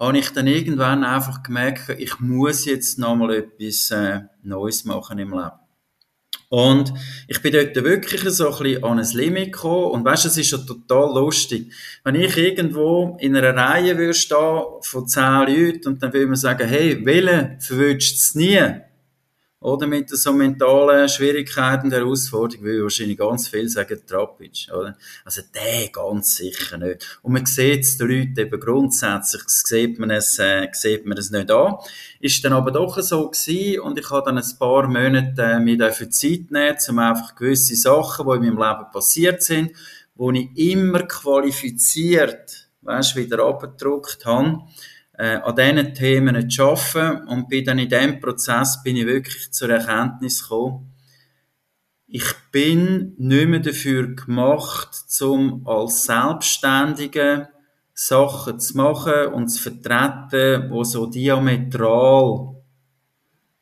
[0.00, 5.30] habe ich dann irgendwann einfach gemerkt, ich muss jetzt nochmal etwas äh, Neues machen im
[5.30, 5.67] Leben.
[6.50, 6.94] Und
[7.26, 9.92] ich bin dort wirklich so ein bisschen an ein Limit gekommen.
[9.92, 11.72] Und weißt, es ist ja total lustig.
[12.04, 16.36] Wenn ich irgendwo in einer Reihe würde stehen von zehn Leuten und dann würde man
[16.36, 18.58] sagen, hey, Wille verwünscht es nie.
[19.60, 24.96] Oder mit so mentalen Schwierigkeiten und Herausforderungen will wahrscheinlich ganz viel sagen, Trapic, oder?
[25.24, 27.18] Also, der ganz sicher nicht.
[27.22, 31.32] Und man sieht es den Leuten eben grundsätzlich, sieht man es, äh, sieht man es
[31.32, 31.74] nicht an.
[32.20, 35.76] Ist dann aber doch so gewesen und ich habe dann ein paar Monate äh, mir
[35.76, 39.72] dafür Zeit nehmen, um einfach gewisse Sachen, die in meinem Leben passiert sind,
[40.14, 44.60] wo ich immer qualifiziert, weißt, wieder abgedruckt habe,
[45.18, 47.28] äh, an diesen Themen zu arbeiten.
[47.28, 50.94] Und bin dann in diesem Prozess bin ich wirklich zur Erkenntnis gekommen,
[52.10, 54.88] ich bin nicht mehr dafür gemacht,
[55.20, 57.50] um als Selbstständige
[57.92, 62.54] Sachen zu machen und zu vertreten, wo so diametral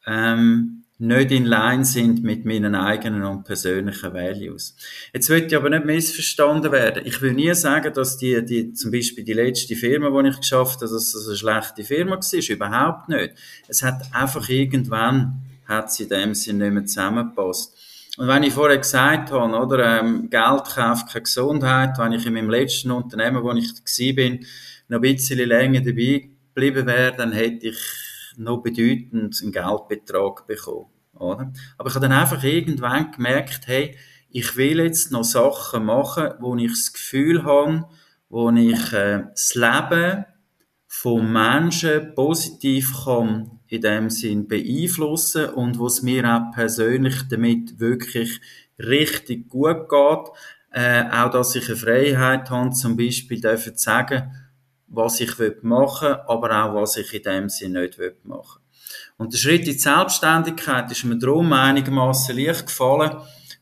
[0.07, 4.75] ähm, nicht in line sind mit meinen eigenen und persönlichen Values.
[5.13, 7.03] Jetzt will ich aber nicht missverstanden werden.
[7.05, 10.81] Ich will nie sagen, dass die, die, zum Beispiel die letzte Firma, die ich geschafft
[10.81, 12.51] habe, dass das eine schlechte Firma war.
[12.51, 13.35] Überhaupt nicht.
[13.69, 17.77] Es hat einfach irgendwann, hat sie in dem Sinne nicht mehr zusammengepasst.
[18.17, 22.33] Und wenn ich vorher gesagt habe, oder, ähm, Geld kauft keine Gesundheit, wenn ich in
[22.33, 24.39] meinem letzten Unternehmen, wo ich war,
[24.89, 27.77] noch ein bisschen länger dabei geblieben wäre, dann hätte ich
[28.37, 30.87] noch bedeutend einen Geldbetrag bekommen.
[31.15, 31.53] Oder?
[31.79, 33.97] Aber ich habe dann einfach irgendwann gemerkt, hey,
[34.31, 37.89] ich will jetzt noch Sachen machen, wo ich das Gefühl habe,
[38.29, 40.27] wo ich äh, das Leben
[40.87, 47.81] von Menschen positiv kann in dem Sinn beeinflussen und wo es mir auch persönlich damit
[47.81, 48.41] wirklich
[48.79, 50.29] richtig gut geht.
[50.71, 54.33] Äh, auch, dass ich eine Freiheit habe, zum Beispiel zu sagen,
[54.89, 58.67] was ich machen will, aber auch, was ich in dem Sinn nicht machen will.
[59.17, 63.17] Und der Schritt in die Selbstständigkeit ist mir darum einigermaßen leicht gefallen,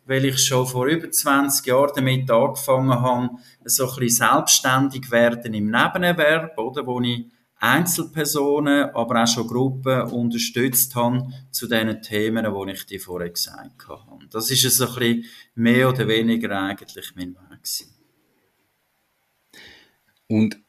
[0.07, 3.31] weil ich schon vor über 20 Jahren damit angefangen habe,
[3.65, 10.03] so ein bisschen selbstständig werden im Nebenerwerb, oder, wo ich Einzelpersonen, aber auch schon Gruppen
[10.11, 14.27] unterstützt habe zu den Themen, die ich dir vorher gesagt habe.
[14.31, 17.89] Das ist so ein bisschen mehr oder weniger eigentlich mein Weg.
[20.29, 20.64] Und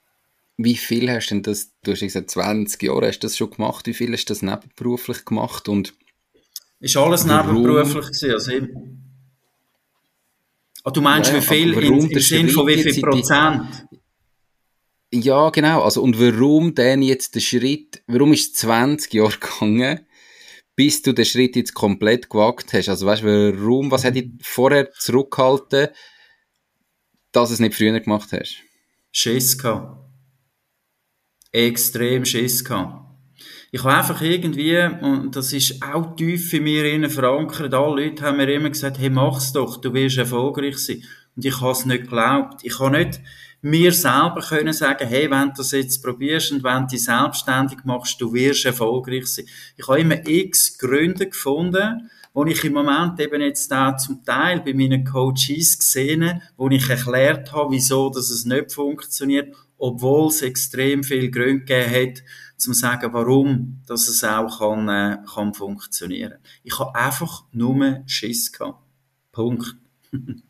[0.57, 3.51] wie viel hast du denn das, du hast gesagt 20 Jahre, hast du das schon
[3.51, 5.93] gemacht, wie viel hast du das nebenberuflich gemacht und
[6.79, 9.01] Ist alles nebenberuflich gewesen, also eben.
[10.85, 13.87] Oh, du meinst, ja, wie viel im, im Sinn von wie viel Prozent?
[15.11, 20.05] Ja, genau, also und warum denn jetzt der Schritt, warum ist es 20 Jahre gegangen,
[20.75, 22.89] bis du den Schritt jetzt komplett gewagt hast?
[22.89, 25.89] Also weißt du, warum, was hat dich vorher zurückgehalten,
[27.31, 28.57] dass du es nicht früher gemacht hast?
[29.11, 30.04] Schiss gehabt
[31.55, 33.01] extrem Schiss gehabt.
[33.71, 38.23] Ich habe einfach irgendwie, und das ist auch tief in mir innen verankert, alle Leute
[38.23, 41.03] haben mir immer gesagt, hey, mach's doch, du wirst erfolgreich sein.
[41.35, 42.61] Und ich habe es nicht geglaubt.
[42.63, 43.19] Ich habe nicht
[43.61, 47.79] mir selber können sagen, hey, wenn du das jetzt probierst und wenn du dich selbstständig
[47.83, 49.45] machst, du wirst erfolgreich sein.
[49.75, 54.61] Ich habe immer x Gründe gefunden, wo ich im Moment eben jetzt da zum Teil
[54.61, 60.41] bei meinen Coaches gesehen, wo ich erklärt habe, wieso dass es nicht funktioniert obwohl es
[60.41, 62.23] extrem viel Gründe gegeben hat,
[62.57, 66.35] zum sagen, warum dass es auch kann, äh, kann funktionieren.
[66.63, 68.81] Ich habe einfach nur Schiss gehabt.
[69.31, 69.75] Punkt.
[70.11, 70.41] du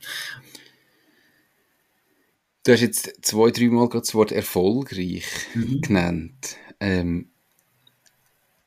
[2.72, 5.82] hast jetzt zwei, dreimal das Wort erfolgreich mhm.
[5.82, 6.58] genannt.
[6.80, 7.30] Ähm,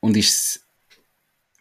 [0.00, 0.66] und ist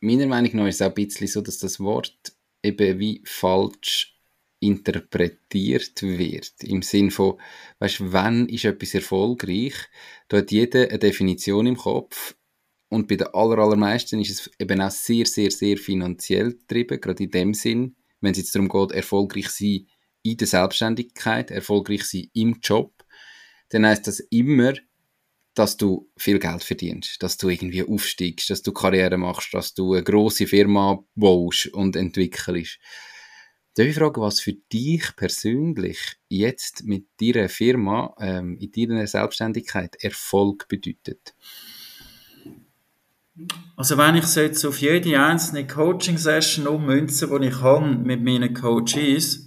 [0.02, 2.34] meiner Meinung nach ist es auch ein bisschen so, dass das Wort
[2.64, 4.17] eben wie falsch
[4.60, 6.64] interpretiert wird.
[6.64, 7.40] Im Sinn von,
[7.80, 9.76] weißt, wann ist etwas erfolgreich?
[10.28, 12.36] Da hat jeder eine Definition im Kopf.
[12.90, 17.24] Und bei den aller, allermeisten ist es eben auch sehr, sehr, sehr finanziell getrieben, gerade
[17.24, 19.88] in dem Sinn, wenn es jetzt darum geht, erfolgreich sein
[20.24, 22.94] in der Selbstständigkeit, erfolgreich sein im Job,
[23.70, 24.74] dann heißt das immer,
[25.54, 29.94] dass du viel Geld verdienst, dass du irgendwie aufsteigst, dass du Karriere machst, dass du
[29.94, 32.80] eine große Firma baust und entwickelst.
[33.78, 36.00] Darf ich fragen, was für dich persönlich
[36.30, 41.36] jetzt mit deiner Firma, ähm, in deiner Selbstständigkeit Erfolg bedeutet?
[43.76, 49.46] Also wenn ich jetzt auf jede einzelne Coaching-Session ummünze, die ich habe mit meinen Coaches,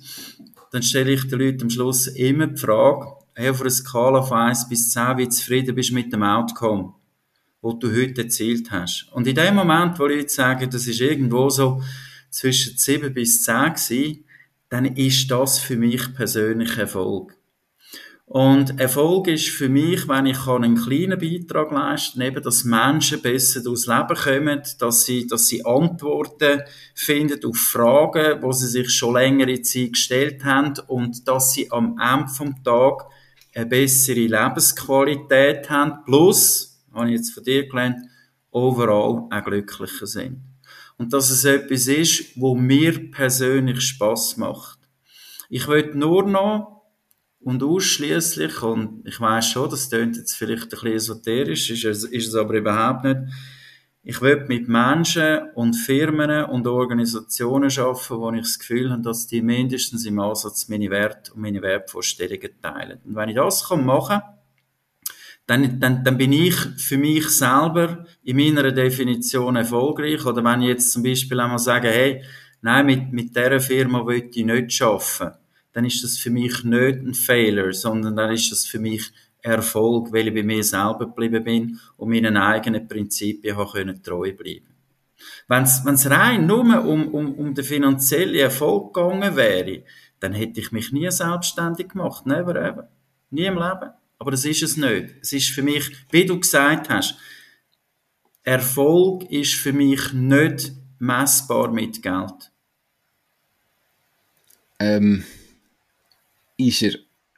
[0.70, 3.06] dann stelle ich den Leuten am Schluss immer die Frage,
[3.36, 6.94] auf einer Skala von 1 bis 10, wie zufrieden bist du mit dem Outcome,
[7.62, 9.08] wo du heute erzielt hast.
[9.10, 11.82] Und in dem Moment, wo Leute sagen, das ist irgendwo so
[12.30, 14.24] zwischen 7 bis 10 gewesen,
[14.68, 17.36] dann ist das für mich persönlich Erfolg.
[18.32, 23.20] Und Erfolg ist für mich, wenn ich einen kleinen Beitrag leisten kann, eben, dass Menschen
[23.20, 26.62] besser durchs Leben kommen, dass sie, dass sie Antworten
[26.94, 31.98] finden auf Fragen, wo sie sich schon längere Zeit gestellt haben und dass sie am
[31.98, 33.06] Ende vom Tag
[33.52, 37.96] eine bessere Lebensqualität haben, plus, habe ich jetzt von dir gelernt,
[38.52, 40.49] overall auch glücklicher sind.
[41.00, 44.78] Und dass es etwas ist, wo mir persönlich Spaß macht.
[45.48, 46.82] Ich will nur noch
[47.40, 52.04] und ausschließlich und ich weiß schon, das klingt jetzt vielleicht ein bisschen esoterisch, ist es,
[52.04, 53.16] ist es aber überhaupt nicht.
[54.02, 59.26] Ich will mit Menschen und Firmen und Organisationen arbeiten, wo ich das Gefühl habe, dass
[59.26, 63.00] die mindestens im Ansatz meine Werte und meine Wertvorstellungen teilen.
[63.06, 64.20] Und wenn ich das kann machen
[65.46, 70.24] dann, dann, dann bin ich für mich selber in meiner Definition erfolgreich.
[70.24, 72.22] Oder wenn ich jetzt zum Beispiel einmal sage, hey,
[72.62, 75.40] nein, mit, mit dieser Firma will ich nicht arbeiten
[75.72, 79.12] dann ist das für mich nicht ein Failure, sondern dann ist das für mich
[79.42, 84.66] Erfolg, weil ich bei mir selber geblieben bin und meinen eigenen Prinzipien können treu bleiben.
[85.48, 89.84] Wenn es rein nur um, um, um den finanziellen Erfolg gegangen wäre,
[90.18, 92.26] dann hätte ich mich nie selbstständig gemacht.
[92.26, 92.88] Never ever.
[93.30, 93.90] Nie im Leben.
[94.20, 95.14] Aber das ist es nicht.
[95.22, 97.16] Es ist für mich, wie du gesagt hast,
[98.42, 102.52] Erfolg ist für mich nicht messbar mit Geld.
[104.78, 105.24] Ähm,
[106.58, 106.94] ist er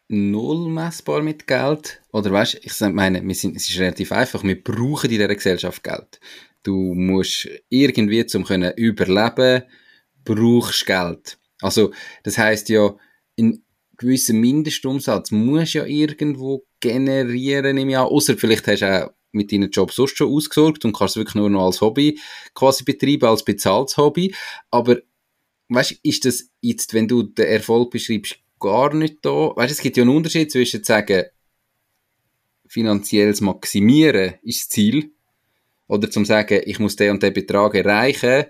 [0.09, 2.03] null messbar mit Geld?
[2.11, 5.85] Oder weißt, ich meine, wir sind, es ist relativ einfach, wir brauchen in dieser Gesellschaft
[5.85, 6.19] Geld.
[6.65, 9.63] Du musst irgendwie, zum können überleben,
[10.25, 11.39] brauchst Geld.
[11.61, 11.93] Also,
[12.25, 12.93] das heißt ja,
[13.37, 13.63] in
[13.97, 19.51] gewissen Mindestumsatz musst du ja irgendwo generieren im Jahr, außer vielleicht hast du auch mit
[19.51, 22.21] deinem Job sonst schon ausgesorgt und kannst es wirklich nur noch als Hobby
[22.55, 24.35] quasi betreiben, als bezahltes Hobby.
[24.71, 24.99] Aber,
[25.69, 29.53] weißt, ist das jetzt, wenn du den Erfolg beschreibst, gar nicht da.
[29.57, 31.25] Weißt, es gibt ja einen Unterschied zwischen sagen,
[32.67, 35.13] finanzielles Maximieren ist das Ziel,
[35.89, 38.47] oder zum sagen, ich muss den und den Betrag erreichen,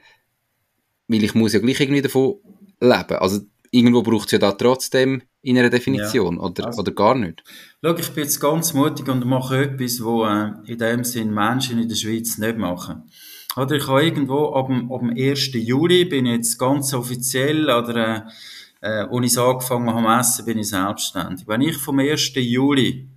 [1.08, 2.36] weil ich muss ja gleich irgendwie davon
[2.80, 3.16] leben.
[3.16, 3.40] Also
[3.72, 6.42] irgendwo braucht es ja da trotzdem in einer Definition, ja.
[6.42, 7.42] oder, also, oder gar nicht.
[7.82, 11.80] Schau, ich bin jetzt ganz mutig und mache etwas, wo äh, in dem Sinn Menschen
[11.80, 13.02] in der Schweiz nicht machen.
[13.56, 15.50] Oder ich habe irgendwo ab dem, ab dem 1.
[15.54, 18.28] Juli bin ich jetzt ganz offiziell oder
[18.80, 21.46] äh, als ich angefangen habe Essen, bin ich selbstständig.
[21.46, 22.32] Wenn ich vom 1.
[22.36, 23.08] Juli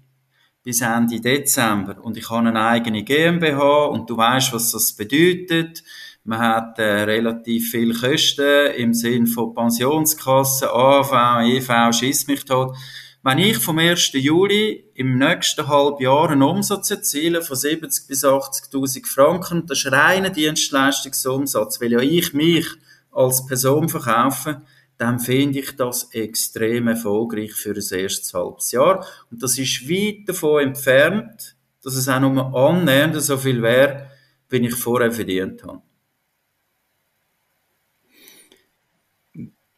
[0.63, 5.83] bis Ende Dezember und ich habe eine eigene GmbH und du weißt, was das bedeutet,
[6.25, 12.75] man hat äh, relativ viel Kosten im Sinn von Pensionskassen, AV, EV, schiss mich tot.
[13.21, 14.13] Wenn ich vom 1.
[14.13, 19.91] Juli im nächsten halben Jahr einen Umsatz erziele von 70 bis 80.000 Franken, das ist
[19.91, 22.67] reiner Dienstleistungsumsatz, weil ja ich mich
[23.11, 24.61] als Person verkaufe,
[24.97, 29.05] dann finde ich das extrem erfolgreich für ein erstes halbes Jahr.
[29.29, 34.07] Und das ist weit davon entfernt, dass es auch nur annähernd so viel wäre,
[34.49, 35.81] wie ich vorher verdient habe.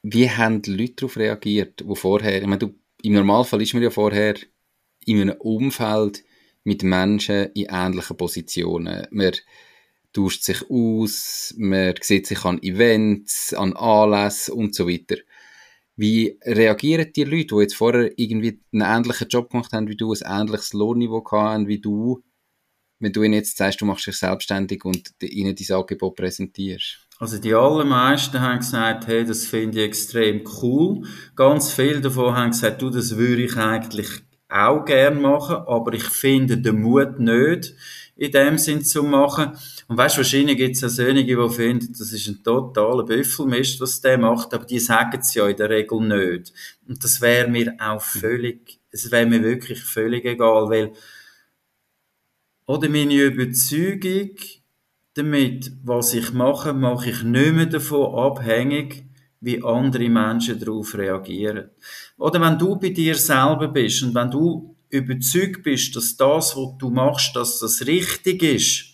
[0.09, 3.83] Wie haben die Leute darauf reagiert, wo vorher, ich meine, du, im Normalfall ist man
[3.83, 4.35] ja vorher
[5.05, 6.23] in einem Umfeld
[6.63, 9.05] mit Menschen in ähnlichen Positionen.
[9.11, 9.33] Man
[10.13, 15.17] tauscht sich aus, man sieht sich an Events, an Anlässen und so weiter.
[15.97, 20.13] Wie reagieren die Leute, die jetzt vorher irgendwie einen ähnlichen Job gemacht haben wie du,
[20.13, 22.23] ein ähnliches Lohnniveau haben wie du,
[22.99, 27.06] wenn du ihnen jetzt sagst, du machst dich selbstständig und ihnen dein Angebot präsentierst?
[27.19, 31.03] Also die allermeisten haben gesagt, hey, das finde ich extrem cool.
[31.35, 34.07] Ganz viele davon haben gesagt, du, das würde ich eigentlich
[34.49, 37.73] auch gern machen, aber ich finde den Mut nicht,
[38.15, 39.57] in dem Sinn zu machen.
[39.87, 43.99] Und weißt, wahrscheinlich gibt es auch solche, die finden, das ist ein totaler Büffelmist, was
[43.99, 46.53] der macht, aber die sagen es ja in der Regel nicht.
[46.87, 50.93] Und das wäre mir auch völlig, es wäre mir wirklich völlig egal, weil,
[52.67, 54.35] oder meine Überzeugung
[55.17, 59.05] damit, was ich mache, mache ich nicht mehr davon abhängig,
[59.39, 61.69] wie andere Menschen darauf reagieren.
[62.17, 66.77] Oder wenn du bei dir selber bist und wenn du überzeugt bist, dass das, was
[66.77, 68.85] du machst, dass das richtig ist,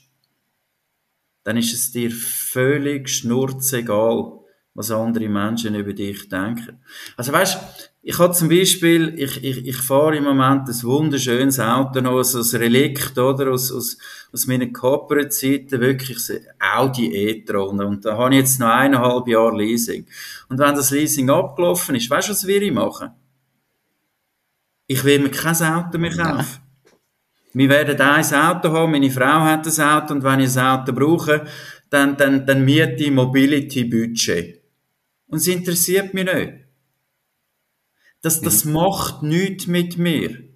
[1.43, 4.39] dann ist es dir völlig schnurzegal,
[4.73, 6.79] was andere Menschen über dich denken.
[7.15, 12.01] Also weißt, ich habe zum Beispiel, ich, ich, ich fahre im Moment ein wunderschönes Auto
[12.01, 13.97] noch, so ein Relikt, oder, aus, aus,
[14.33, 16.17] aus meiner Corporate-Zeiten, wirklich
[16.59, 17.79] Audi e-tron.
[17.81, 20.05] Und da habe ich jetzt noch eineinhalb Jahre Leasing.
[20.49, 23.11] Und wenn das Leasing abgelaufen ist, weißt du, was wir ich machen?
[24.85, 26.59] Ich will mir kein Auto mehr kaufen.
[27.53, 30.91] Wir werden ein Auto haben, meine Frau hat ein Auto und wenn ich ein Auto
[30.91, 31.45] brauche,
[31.89, 34.61] dann, dann, dann miete ich Mobility Budget.
[35.27, 36.62] Und es interessiert mich nicht.
[38.23, 38.73] Das, das mhm.
[38.73, 40.49] macht nichts mit mir.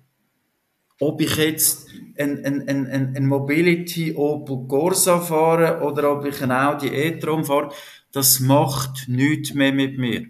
[0.99, 6.51] Ob ich jetzt ein, ein, ein, ein Mobility Opel Corsa fahre oder ob ich ein
[6.51, 7.71] Audi e-tron fahre,
[8.13, 10.21] das macht nichts mehr mit mir.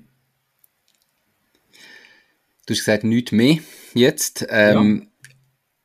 [2.66, 3.60] Du hast gesagt, nichts mehr
[3.94, 4.46] jetzt.
[4.50, 5.32] Ähm, ja.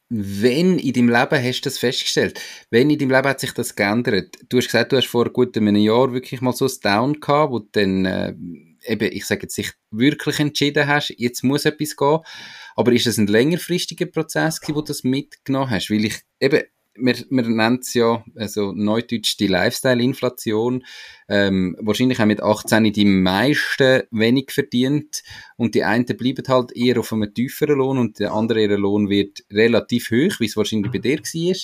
[0.09, 2.41] Wenn in deinem Leben hast du das festgestellt?
[2.71, 4.37] Wenn in deinem Leben hat sich das geändert?
[4.49, 7.53] Du hast gesagt, du hast vor gut einem Jahr wirklich mal so ein Down gehabt,
[7.53, 8.35] wo du dann äh,
[8.85, 12.19] eben, ich sage jetzt, sich wirklich entschieden hast, jetzt muss etwas gehen.
[12.75, 15.91] Aber ist das ein längerfristiger Prozess gewesen, wo du das mitgenommen hast?
[15.91, 16.63] Weil ich, eben,
[16.95, 20.85] wir, wir nennen es ja, also neudeutsch die Lifestyle-Inflation.
[21.29, 25.23] Ähm, wahrscheinlich haben mit 18 die meisten wenig verdient
[25.57, 29.09] und die einen bleiben halt eher auf einem tieferen Lohn und der andere ihre Lohn
[29.09, 31.57] wird relativ hoch, wie es wahrscheinlich bei dir war.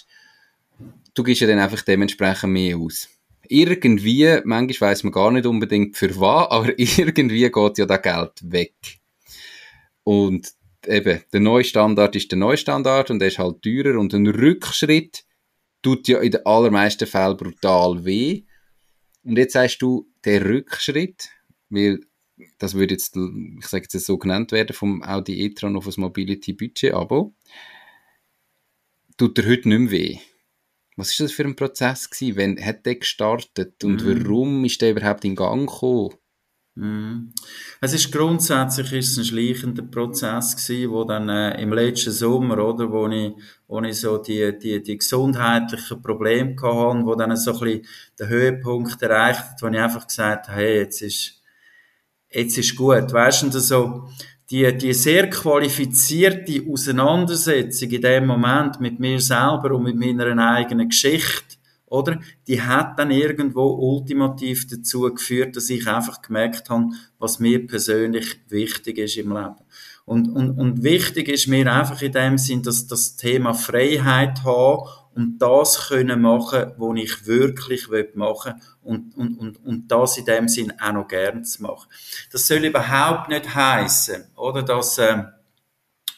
[1.15, 3.09] Du gibst ja dann einfach dementsprechend mehr aus
[3.49, 8.53] irgendwie, manchmal weiß man gar nicht unbedingt für was, aber irgendwie geht ja das Geld
[8.53, 8.75] weg.
[10.05, 10.53] Und
[10.87, 14.27] eben, der neue Standard ist der neue Standard und der ist halt teurer und ein
[14.27, 15.25] Rückschritt
[15.83, 18.45] tut ja in den allermeisten Fällen brutal weh.
[19.25, 21.31] Und jetzt sagst du, der Rückschritt,
[21.69, 22.01] weil
[22.59, 26.53] das würde jetzt, ich sage jetzt so genannt werden, vom Audi e-tron auf das Mobility
[26.53, 27.35] Budget Abo,
[29.17, 30.19] tut dir heute nicht mehr weh.
[30.99, 32.37] Was ist das für ein Prozess gewesen?
[32.37, 34.25] Wann hat der gestartet und mm.
[34.25, 36.11] warum ist der überhaupt in Gang gekommen?
[36.75, 37.33] Mm.
[37.81, 42.59] Es ist grundsätzlich ist es ein schleichender Prozess gewesen, wo dann äh, im letzten Sommer,
[42.59, 43.33] oder, wo ich,
[43.69, 47.87] wo ich so die, die, die gesundheitlichen Probleme hatte, wo dann so ein bisschen
[48.19, 51.41] den Höhepunkt erreicht hat, wo ich einfach gesagt habe, hey, jetzt ist,
[52.29, 53.13] jetzt ist gut.
[53.13, 54.09] Weißt du, so,
[54.51, 60.89] die, die sehr qualifizierte Auseinandersetzung in dem Moment mit mir selber und mit meiner eigenen
[60.89, 62.19] Geschichte, oder?
[62.47, 66.87] Die hat dann irgendwo ultimativ dazu geführt, dass ich einfach gemerkt habe,
[67.19, 69.57] was mir persönlich wichtig ist im Leben.
[70.05, 74.89] Und, und, und wichtig ist mir einfach in dem Sinn, dass das Thema Freiheit haben
[75.19, 80.25] und das können machen, was ich wirklich machen will und, und, und, und das in
[80.25, 81.89] dem Sinn auch noch gern zu machen.
[82.31, 85.25] Das soll überhaupt nicht heißen, oder, dass äh,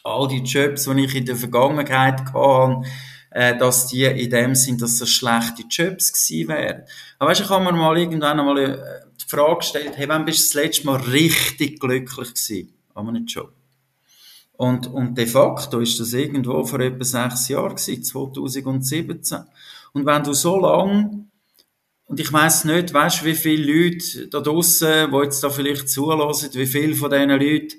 [0.03, 2.87] all die Jobs, die ich in der Vergangenheit hatte,
[3.31, 6.83] äh, dass die in dem Sinn, dass das schlechte Jobs gewesen wären.
[7.17, 8.77] Aber weißt, ich habe mir mal irgendwann einmal äh,
[9.19, 13.25] die Frage gestellt, hey, wann bist du das letzte Mal richtig glücklich gewesen an einem
[13.25, 13.51] Job?
[14.61, 19.39] Und, und de facto ist das irgendwo vor etwa sechs Jahren gewesen, 2017.
[19.91, 21.31] Und wenn du so lang
[22.05, 26.51] und ich weiß nicht, weißt, wie viele Leute da draussen, die jetzt da vielleicht zulassen,
[26.53, 27.73] wie viele von diesen Leuten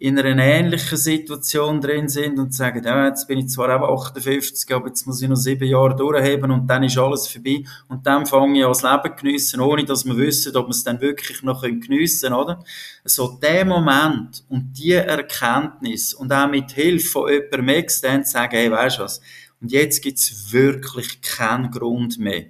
[0.00, 4.72] in einer ähnlichen Situation drin sind und sagen, ja, jetzt bin ich zwar auch 58,
[4.72, 8.24] aber jetzt muss ich noch sieben Jahre durchheben und dann ist alles vorbei und dann
[8.24, 11.42] fange ich an das Leben geniessen, ohne dass wir wissen, ob wir es dann wirklich
[11.42, 12.64] noch geniessen können, oder?
[13.04, 18.70] So der Moment und die Erkenntnis und auch mit Hilfe von jemandem extern sagen, hey,
[18.70, 19.20] weißt du was,
[19.60, 22.46] und jetzt gibt's wirklich keinen Grund mehr,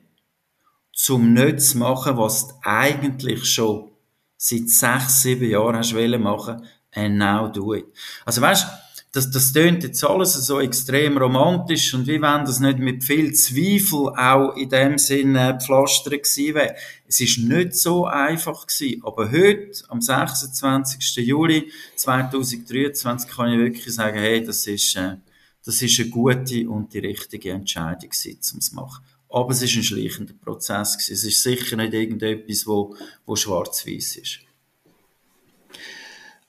[0.92, 3.90] zum nicht zu machen, was du eigentlich schon
[4.36, 6.62] seit sechs, sieben Jahren hast machen
[6.98, 7.86] and now do it.
[8.24, 8.66] Also weißt,
[9.12, 13.32] das, das tönt jetzt alles so extrem romantisch und wie wenn das nicht mit viel
[13.32, 16.76] Zweifel auch in dem Sinne pflastert gewesen wäre.
[17.06, 19.02] Es ist nicht so einfach gewesen.
[19.04, 21.26] Aber heute, am 26.
[21.26, 25.16] Juli 2023, kann ich wirklich sagen, hey, das ist, äh,
[25.64, 29.04] das ist eine gute und die richtige Entscheidung gewesen, um es zu machen.
[29.30, 31.14] Aber es ist ein schleichender Prozess gewesen.
[31.14, 32.94] Es ist sicher nicht irgendetwas, wo,
[33.24, 34.47] wo schwarz-weiß ist.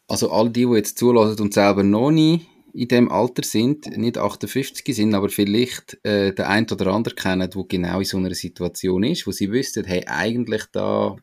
[0.09, 2.41] Also all die, die jetzt zulassen und selber noch nie
[2.73, 7.49] in dem Alter sind, nicht 58 sind, aber vielleicht äh, der ein oder andere kennen,
[7.53, 11.15] wo genau in so einer Situation ist, wo sie wüssten, hey, eigentlich da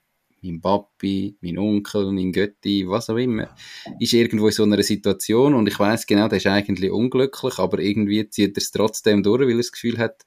[0.42, 3.54] mein Papi, mein Onkel, mein Götti, was auch immer,
[3.98, 7.78] ist irgendwo in so einer Situation und ich weiß genau, der ist eigentlich unglücklich, aber
[7.78, 10.24] irgendwie zieht er es trotzdem durch, weil er das Gefühl hat,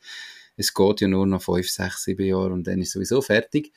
[0.57, 3.71] es geht ja nur noch 5, 6, 7 Jahre und dann ist sowieso fertig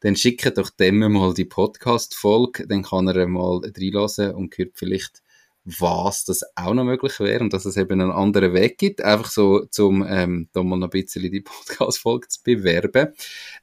[0.00, 5.22] dann schickt doch dem mal die Podcast-Folge, dann kann er mal reinlassen und hört vielleicht,
[5.64, 9.30] was das auch noch möglich wäre und dass es eben einen anderen Weg gibt, einfach
[9.30, 13.08] so, zum ähm, da mal noch ein bisschen die Podcast-Folge zu bewerben.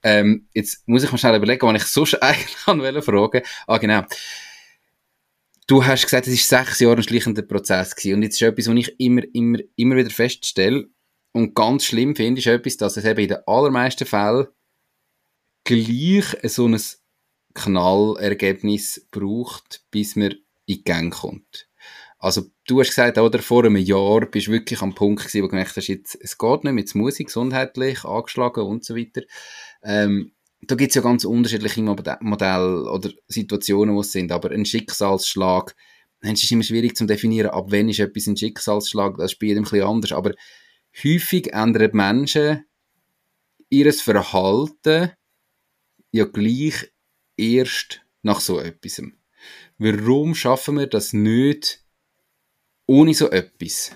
[0.04, 4.04] Ähm, jetzt muss ich mal schnell überlegen, wann ich sonst eigentlich an fragen Ah, genau.
[5.68, 8.18] Du hast gesagt, es war sechs Jahre ein schleichender Prozess gewesen.
[8.18, 10.88] und jetzt ist etwas, was ich immer, immer, immer wieder feststelle
[11.32, 14.48] und ganz schlimm finde, ist etwas, dass es eben in den allermeisten Fällen
[15.66, 16.80] gleich so ein
[17.54, 20.38] Knallergebnis braucht, bis man in
[20.68, 21.68] die Gang kommt.
[22.18, 25.48] Also, du hast gesagt, oder, vor einem Jahr bist du wirklich am Punkt gewesen, wo
[25.48, 29.22] du gemerkt hast, jetzt, es geht nicht, jetzt muss ich gesundheitlich, angeschlagen und so weiter.
[29.84, 35.76] Ähm, da gibt's ja ganz unterschiedliche Modelle oder Situationen, wo es sind, aber ein Schicksalsschlag,
[36.22, 39.60] dann ist es immer schwierig zu definieren, ab wann ist etwas ein Schicksalsschlag, das jedem
[39.60, 40.32] ein bisschen anders, aber
[41.04, 42.66] häufig ändern Menschen
[43.70, 45.12] ihr Verhalten
[46.16, 46.92] ja gleich
[47.38, 49.02] erst nach so etwas.
[49.78, 51.84] Warum schaffen wir das nicht
[52.88, 53.96] ohne so etwas?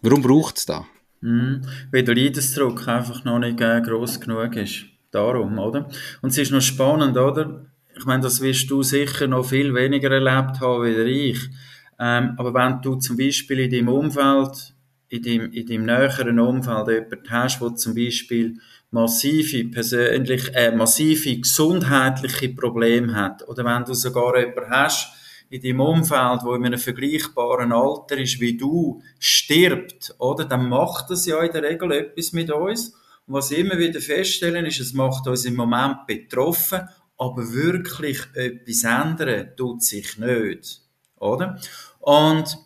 [0.00, 0.86] Warum braucht es da?
[1.20, 1.62] Mhm.
[1.90, 4.86] Weil der Leidensdruck einfach noch nicht äh, gross genug ist.
[5.10, 5.88] Darum, oder?
[6.22, 7.66] Und es ist noch spannend, oder?
[7.96, 11.50] Ich meine, das wirst du sicher noch viel weniger erlebt haben wie ich.
[11.98, 14.74] Ähm, aber wenn du zum Beispiel in deinem Umfeld,
[15.10, 18.58] in deinem, in deinem näheren Umfeld jemanden hast, der zum Beispiel
[18.90, 25.12] massive persönlich, äh, massive gesundheitliche Probleme hat, oder wenn du sogar jemanden hast,
[25.50, 30.44] in deinem Umfeld, wo in einem vergleichbaren Alter ist wie du, stirbt, oder?
[30.44, 32.94] Dann macht das ja in der Regel etwas mit uns.
[33.26, 36.88] Und was ich immer wieder feststellen ist, es macht uns im Moment betroffen,
[37.18, 40.82] aber wirklich etwas ändern tut sich nicht,
[41.18, 41.58] oder?
[41.98, 42.56] Und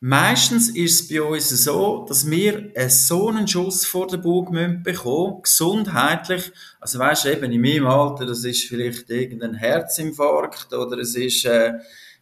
[0.00, 5.42] meistens ist es bei uns so, dass wir so einen Schuss vor den Bug bekommen,
[5.42, 6.52] gesundheitlich.
[6.80, 11.44] Also weißt du, eben in meinem Alter, das ist vielleicht irgendein Herzinfarkt oder es ist,
[11.44, 11.74] äh,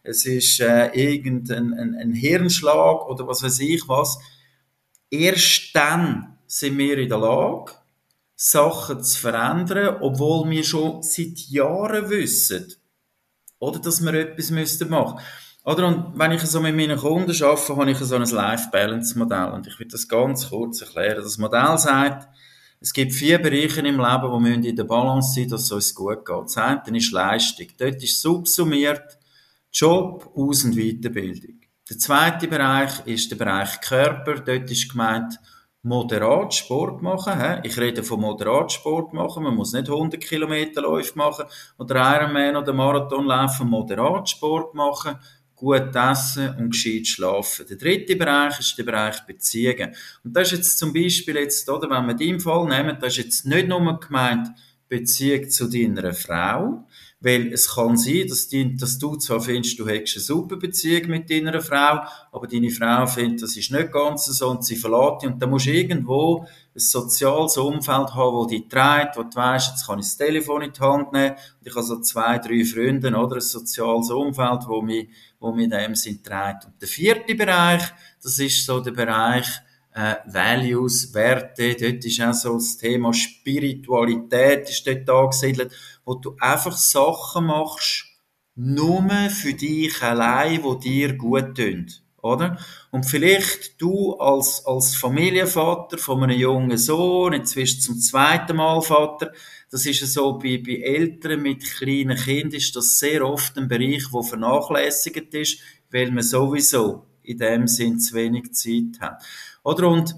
[0.03, 4.17] es ist äh, irgendein ein, ein Hirnschlag oder was weiß ich was.
[5.09, 7.73] Erst dann sind wir in der Lage,
[8.35, 12.73] Sachen zu verändern, obwohl wir schon seit Jahren wissen,
[13.59, 15.19] oder, dass wir etwas müssten machen.
[15.67, 19.51] Oder, und wenn ich so mit meinen Kunden arbeite, habe ich so ein Life-Balance-Modell.
[19.51, 21.21] Und ich will das ganz kurz erklären.
[21.21, 22.29] Das Modell sagt,
[22.79, 26.25] es gibt vier Bereiche im Leben, die in der Balance sein dass es uns gut
[26.25, 26.45] geht.
[26.45, 27.67] Das eine ist Leistung.
[27.77, 29.17] Dort ist subsumiert
[29.73, 31.59] Job, Aus- und Weiterbildung.
[31.89, 34.35] Der zweite Bereich ist der Bereich Körper.
[34.35, 35.37] Dort ist gemeint,
[35.81, 37.59] moderat Sport machen.
[37.63, 39.43] Ich rede von moderat Sport machen.
[39.43, 41.45] Man muss nicht 100 Kilometer Läufe machen
[41.77, 43.69] oder Ironman oder Marathon laufen.
[43.69, 45.17] Moderat Sport machen,
[45.57, 47.65] gut essen und gescheit schlafen.
[47.67, 49.93] Der dritte Bereich ist der Bereich Beziehungen.
[50.23, 53.23] Und das ist jetzt zum Beispiel jetzt, oder, wenn wir deinen Fall nehmen, das ist
[53.23, 54.49] jetzt nicht nur gemeint
[54.87, 56.87] Beziehung zu deiner Frau,
[57.19, 61.07] weil es kann sein, dass, die, dass du zwar findest, du hättest eine super Beziehung
[61.07, 62.01] mit deiner Frau,
[62.31, 65.31] aber deine Frau findet, das ist nicht ganz so und sie verlässt dich.
[65.31, 69.71] Und dann musst du irgendwo ein soziales Umfeld haben, das dich trägt, wo du weißt,
[69.71, 72.63] jetzt kann ich das Telefon in die Hand nehmen und ich habe so zwei, drei
[72.63, 75.09] Freunde oder ein soziales Umfeld, wo mich,
[75.39, 76.65] wo mich in dem Sinn trägt.
[76.65, 77.81] Und der vierte Bereich,
[78.21, 79.47] das ist so der Bereich,
[79.97, 85.71] äh, Values, Werte, dort ist auch so das Thema Spiritualität ist dort angesiedelt,
[86.07, 88.05] wo du einfach Sachen machst,
[88.55, 91.87] nur für dich allein, wo dir gut tun.
[92.21, 92.57] Oder?
[92.91, 99.33] Und vielleicht du als, als Familienvater von einem jungen Sohn, inzwischen zum zweiten Mal Vater,
[99.69, 104.05] das ist so bei, bei Eltern mit kleinen Kindern ist das sehr oft ein Bereich,
[104.11, 105.59] wo vernachlässigt ist,
[105.91, 109.21] weil man sowieso in dem Sinn zu wenig Zeit hat.
[109.61, 109.89] Oder?
[109.89, 110.15] Und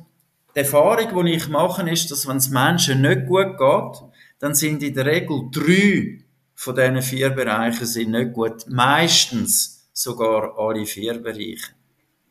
[0.55, 4.08] die Erfahrung, die ich mache, ist, dass wenn es Menschen nicht gut geht,
[4.39, 6.23] dann sind in der Regel drei
[6.55, 8.65] von diesen vier Bereichen sind nicht gut.
[8.67, 11.71] Meistens sogar alle vier Bereiche.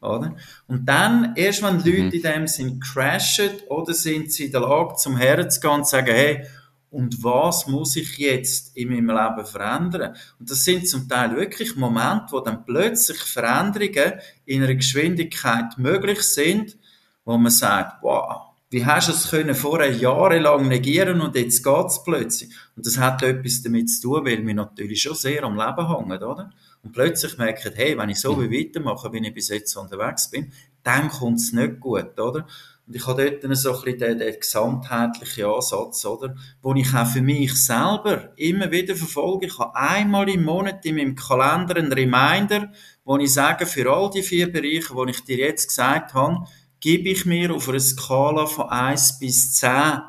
[0.00, 0.36] Oder?
[0.66, 2.12] Und dann, erst wenn die Leute mhm.
[2.12, 5.84] in dem sind crashen, oder sind sie in der Lage, zum Herren zu gehen und
[5.84, 6.46] zu sagen, hey,
[6.90, 10.16] und was muss ich jetzt in meinem Leben verändern?
[10.38, 16.22] Und das sind zum Teil wirklich Momente, wo dann plötzlich Veränderungen in einer Geschwindigkeit möglich
[16.22, 16.78] sind,
[17.24, 22.02] wo man sagt, wow, wie hast du es können vorher jahrelang negieren und jetzt geht's
[22.04, 22.50] plötzlich?
[22.76, 26.22] Und das hat etwas damit zu tun, weil wir natürlich schon sehr am Leben hängen,
[26.22, 26.50] oder?
[26.82, 30.52] Und plötzlich merken, hey, wenn ich so wie weitermache, wie ich bis jetzt unterwegs bin,
[30.82, 32.46] dann kommt's nicht gut, oder?
[32.86, 36.34] Und ich habe dort so ein bisschen den, den gesamtheitlichen Ansatz, oder?
[36.62, 39.46] Wo ich auch für mich selber immer wieder verfolge.
[39.46, 42.72] Ich habe einmal im Monat in meinem Kalender einen Reminder,
[43.04, 46.46] wo ich sage, für all die vier Bereiche, die ich dir jetzt gesagt habe,
[46.80, 50.00] gebe ich mir auf einer Skala von 1 bis 10,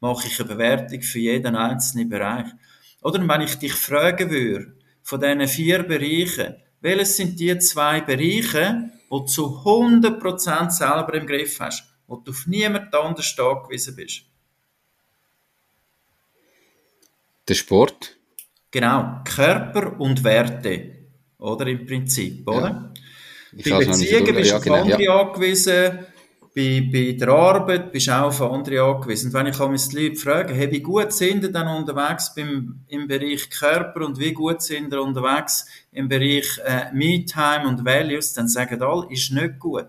[0.00, 2.46] mache ich eine Bewertung für jeden einzelnen Bereich.
[3.02, 8.90] Oder wenn ich dich fragen würde, von diesen vier Bereichen, welches sind die zwei Bereiche,
[9.08, 14.22] wo du zu 100% selber im Griff hast, wo du auf niemand anders angewiesen bist?
[17.48, 18.16] Der Sport?
[18.70, 20.92] Genau, Körper und Werte,
[21.38, 22.92] oder im Prinzip, oder?
[23.52, 23.78] Ja.
[23.78, 25.20] Bei Beziehungen bist du auf genau, andere ja.
[25.20, 26.06] angewiesen,
[26.54, 29.28] bei, bei der Arbeit bist du auch auf andere angewiesen.
[29.28, 33.08] Und wenn ich die Leute frage, hey, wie gut sind ihr denn unterwegs beim, im
[33.08, 38.48] Bereich Körper und wie gut sind ihr unterwegs im Bereich äh, Me-Time und Values, dann
[38.48, 39.86] sagen alle, ist nicht gut.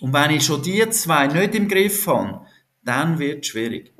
[0.00, 2.40] Und wenn ich schon die zwei nicht im Griff habe,
[2.82, 3.92] dann wird es schwierig.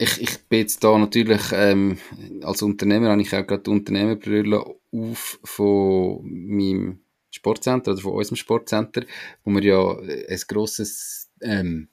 [0.00, 1.98] ich, ich bin jetzt da natürlich, ähm,
[2.42, 7.00] als Unternehmer habe ich auch gerade die Unternehmerbrille auf von meinem
[7.30, 9.04] Sportcenter oder von unserem Sportcenter,
[9.44, 11.88] wo wir ja ein grosses, ähm,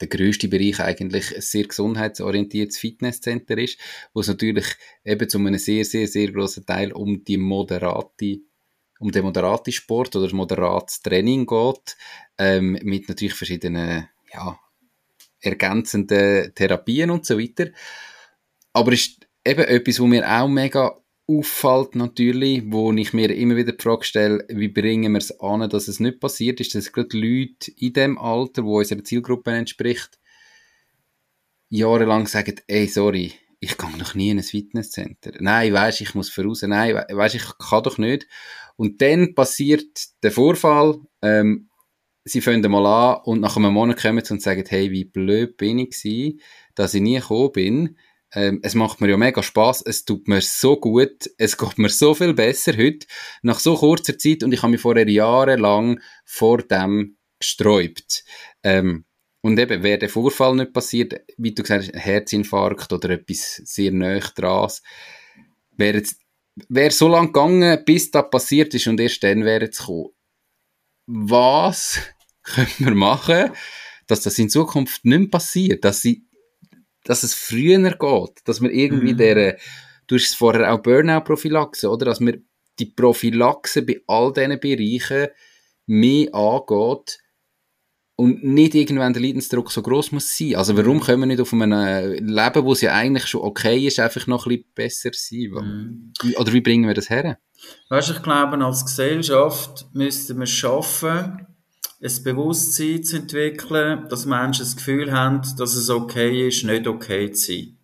[0.00, 3.78] der größte Bereich eigentlich ein sehr gesundheitsorientiertes Fitnesscenter ist,
[4.12, 4.66] wo es natürlich
[5.04, 8.40] eben zu einem sehr, sehr, sehr grossen Teil um die moderate
[9.00, 11.96] um den moderaten Sport oder moderates Training geht,
[12.36, 14.58] ähm, mit natürlich verschiedenen, ja,
[15.40, 17.70] ergänzenden Therapien und so weiter.
[18.72, 20.98] Aber ist eben etwas, wo mir auch mega
[21.28, 25.68] auffällt natürlich, wo ich mir immer wieder die Frage stelle, wie bringen wir es an,
[25.68, 30.18] dass es nicht passiert, ist, dass gerade Leute in dem Alter, wo unserer Zielgruppe entspricht,
[31.68, 35.32] jahrelang sagen, ey, sorry, ich gehe noch nie in ein Fitnesscenter.
[35.40, 36.62] Nein, weisst, ich muss voraus.
[36.62, 38.26] Nein, weisst, ich kann doch nicht.
[38.76, 41.68] Und dann passiert der Vorfall, ähm,
[42.24, 45.56] sie fangen mal an und nach einem Monat kommen sie und sagen, hey, wie blöd
[45.56, 46.40] bin ich gewesen,
[46.74, 47.96] dass ich nie gekommen bin.
[48.34, 51.88] Ähm, es macht mir ja mega Spaß, es tut mir so gut, es geht mir
[51.88, 53.06] so viel besser heute,
[53.42, 58.24] nach so kurzer Zeit und ich habe mich vorher jahrelang vor dem gesträubt.
[58.62, 59.04] Ähm,
[59.40, 63.62] und eben, wäre der Vorfall nicht passiert, wie du gesagt hast, ein Herzinfarkt oder etwas
[63.64, 64.70] sehr nahe dran,
[65.76, 66.18] wäre es
[66.68, 70.08] wäre so lange gegangen, bis das passiert ist und erst dann wäre es gekommen.
[71.06, 72.00] Was
[72.42, 73.50] können wir machen,
[74.06, 76.26] dass das in Zukunft nicht mehr passiert, dass, sie,
[77.08, 79.16] dass es früher geht, dass wir irgendwie mhm.
[79.16, 79.56] der,
[80.06, 82.38] du hast es vorher auch Burnout-Prophylaxe, oder, dass wir
[82.78, 85.28] die Prophylaxe bei all diesen Bereichen
[85.86, 87.18] mehr angeht,
[88.20, 90.56] und nicht irgendwann der Leidensdruck so groß muss sein.
[90.56, 94.00] Also warum können wir nicht auf einem Leben, wo es ja eigentlich schon okay ist,
[94.00, 96.12] einfach noch ein bisschen besser sein?
[96.20, 96.34] Mhm.
[96.36, 97.38] Oder wie bringen wir das her?
[97.90, 101.46] Weißt, ich glaube, als Gesellschaft müssten wir schaffen,
[102.00, 107.32] ein Bewusstsein zu entwickeln, dass Menschen das Gefühl haben, dass es okay ist, nicht okay
[107.32, 107.78] zu sein.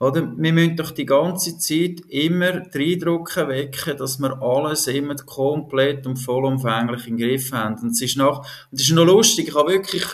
[0.00, 0.32] Oder?
[0.36, 6.06] Wir müssen doch die ganze Zeit immer den Eindruck wecken, dass wir alles immer komplett
[6.06, 7.78] und vollumfänglich im Griff haben.
[7.80, 8.38] Und es ist noch,
[8.70, 10.04] und es ist noch lustig, ich habe wirklich,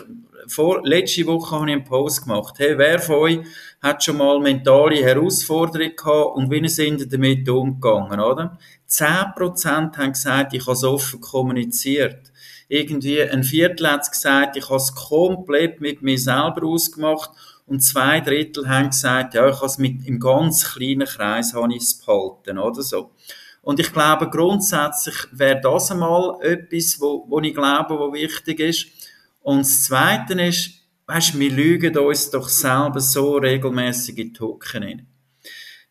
[0.47, 2.55] vor, letzte Woche habe ich einen Post gemacht.
[2.57, 3.39] Hey, wer von euch
[3.81, 8.57] hat schon mal mentale Herausforderungen gehabt und wie sind ihr damit umgegangen, oder?
[8.89, 12.30] 10% haben gesagt, ich habe es offen kommuniziert.
[12.71, 17.31] Irgendwie ein Viertel hat gesagt, ich habe es komplett mit mir selber ausgemacht
[17.65, 21.73] und zwei Drittel haben gesagt, ja, ich habe es mit, im ganz kleinen Kreis habe
[21.73, 23.11] ich es behalten, oder so.
[23.61, 28.87] Und ich glaube, grundsätzlich wäre das einmal etwas, wo, wo ich glaube, wo wichtig ist.
[29.41, 30.71] Und das Zweite ist,
[31.07, 35.10] weißt, wir lügen uns doch selber so regelmäßig in die Hucken.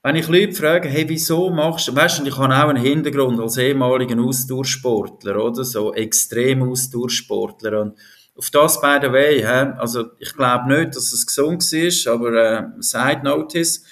[0.02, 3.38] Wenn ich Leute frage, hey, wieso machst du, weißt du, ich habe auch einen Hintergrund
[3.38, 5.62] als ehemaliger Ausdauersportler, oder?
[5.62, 7.82] So extrem Ausdauersportler.
[7.82, 7.98] Und
[8.34, 9.44] auf das, by the way, he,
[9.78, 13.84] also ich glaube nicht, dass es gesund ist, aber äh, Side Notice.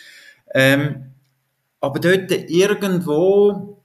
[0.55, 1.13] Ähm,
[1.79, 3.83] aber dort irgendwo,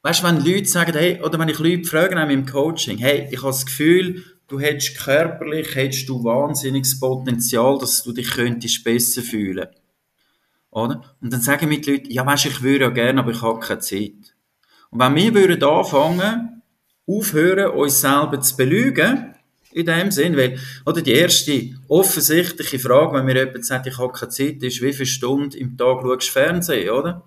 [0.00, 3.28] weißt du, wenn Leute sagen, hey, oder wenn ich Leute frage in meinem Coaching, hey,
[3.30, 8.82] ich habe das Gefühl, du hättest körperlich, hättest du wahnsinniges Potenzial, dass du dich könntest
[8.82, 9.68] besser fühlen.
[10.70, 11.16] Oder?
[11.20, 13.60] Und dann sagen mir die Leute, ja, du, ich würde ja gerne, aber ich habe
[13.60, 14.36] keine Zeit.
[14.90, 16.62] Und wenn wir würden anfangen,
[17.06, 19.34] aufhören, uns selber zu belügen,
[19.72, 24.12] in dem Sinn, weil, oder die erste offensichtliche Frage, wenn mir jemand sagt, ich habe
[24.12, 27.22] keine Zeit, ist, wie viele Stunden im Tag schaust du Fernsehen, oder?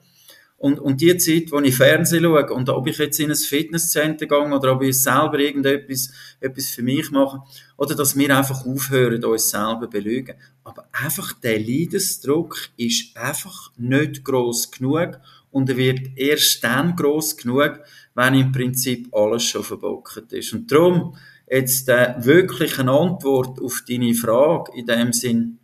[0.63, 4.27] Und, und die Zeit, wo ich Fernsehen schaue, und ob ich jetzt in ein Fitnesscenter
[4.27, 6.09] gehe, oder ob ich selber irgendetwas,
[6.39, 7.41] etwas für mich mache,
[7.75, 10.35] oder dass wir einfach aufhören, uns selber belügen.
[10.63, 15.19] Aber einfach der Leidensdruck ist einfach nicht groß genug,
[15.51, 17.81] und er wird erst dann groß genug,
[18.15, 20.53] wenn im Prinzip alles schon verbockt ist.
[20.53, 25.59] Und darum, Jetzt äh, wirklich eine Antwort auf deine Frage in dem Sinn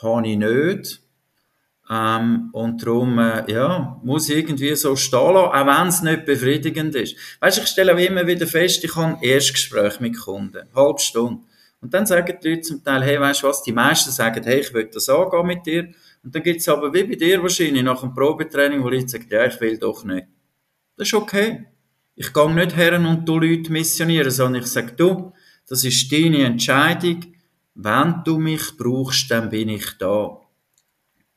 [0.00, 1.03] habe ich nicht.
[1.90, 6.94] Ähm, und darum, äh, ja, muss irgendwie so stehen lassen, auch wenn es nicht befriedigend
[6.94, 7.16] ist.
[7.40, 11.42] Weißt, ich stelle immer wieder fest, ich habe ein Erstgespräch mit Kunden, halbe Stunde.
[11.82, 14.60] Und dann sagen die Leute zum Teil, hey, weißt du was, die meisten sagen, hey,
[14.60, 15.88] ich will das angehen mit dir.
[16.22, 19.26] Und dann gibt es aber wie bei dir wahrscheinlich nach einem Probetraining, wo Leute sagen,
[19.28, 20.26] ja, ich will doch nicht.
[20.96, 21.66] Das ist okay.
[22.16, 25.34] Ich gehe nicht her und du Leute missionieren, sondern ich sage, du,
[25.68, 27.34] das ist deine Entscheidung.
[27.74, 30.40] Wenn du mich brauchst, dann bin ich da.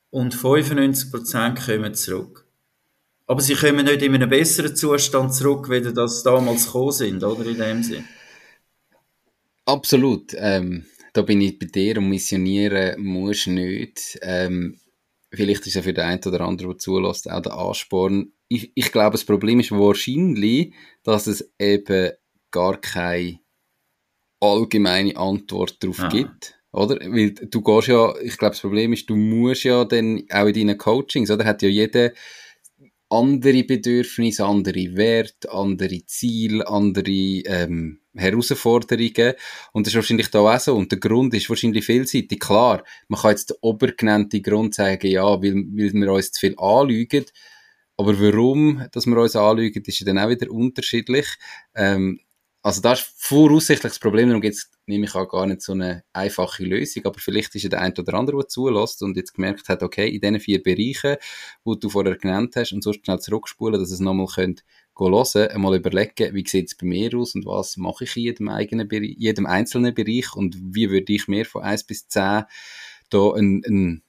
[0.09, 2.47] Und 95% kommen zurück.
[3.25, 7.45] Aber sie kommen nicht in einem besseren Zustand zurück, wie das damals gekommen sind, oder?
[7.45, 8.05] In dem Sinn.
[9.65, 10.33] Absolut.
[10.37, 14.17] Ähm, da bin ich bei dir und missionieren muss nicht.
[14.21, 14.79] Ähm,
[15.29, 18.91] vielleicht ist ja für den einen oder anderen, der zulässt, auch der Ansporn, ich, ich
[18.91, 22.11] glaube, das Problem ist wahrscheinlich, dass es eben
[22.51, 23.39] gar keine
[24.39, 26.09] allgemeine Antwort darauf Aha.
[26.09, 26.56] gibt.
[26.77, 26.95] Oder?
[27.11, 30.53] Weil du gehst ja, ich glaube, das Problem ist, du musst ja dann auch in
[30.53, 31.45] deinen Coachings, oder?
[31.45, 32.11] Hat ja jeder
[33.09, 39.33] andere Bedürfnisse, andere Werte, andere Ziele, andere ähm, Herausforderungen.
[39.71, 40.75] Und das ist wahrscheinlich da auch so.
[40.75, 42.39] Und der Grund ist wahrscheinlich vielseitig.
[42.39, 46.55] Klar, man kann jetzt den obergenannten Grund sagen, ja, weil, weil wir uns zu viel
[46.57, 47.25] anlügen.
[47.95, 51.27] Aber warum, dass wir uns anlügen, ist ja dann auch wieder unterschiedlich.
[51.75, 52.19] Ähm,
[52.61, 55.73] also das ist voraussichtlich das Problem, darum gibt es nehme ich auch gar nicht so
[55.73, 59.33] eine einfache Lösung, aber vielleicht ist ja der ein oder andere, der zulässt und jetzt
[59.33, 61.17] gemerkt hat, okay, in diesen vier Bereichen,
[61.63, 64.63] wo du vorher genannt hast, und so schnell zurückspulen, dass es nochmal könnt
[64.97, 68.49] hören, einmal überlegen, wie sieht es bei mir aus und was mache ich in jedem,
[68.49, 72.45] eigenen Bereich, jedem einzelnen Bereich und wie würde ich mir von 1 bis 10
[73.09, 74.01] da eine, eine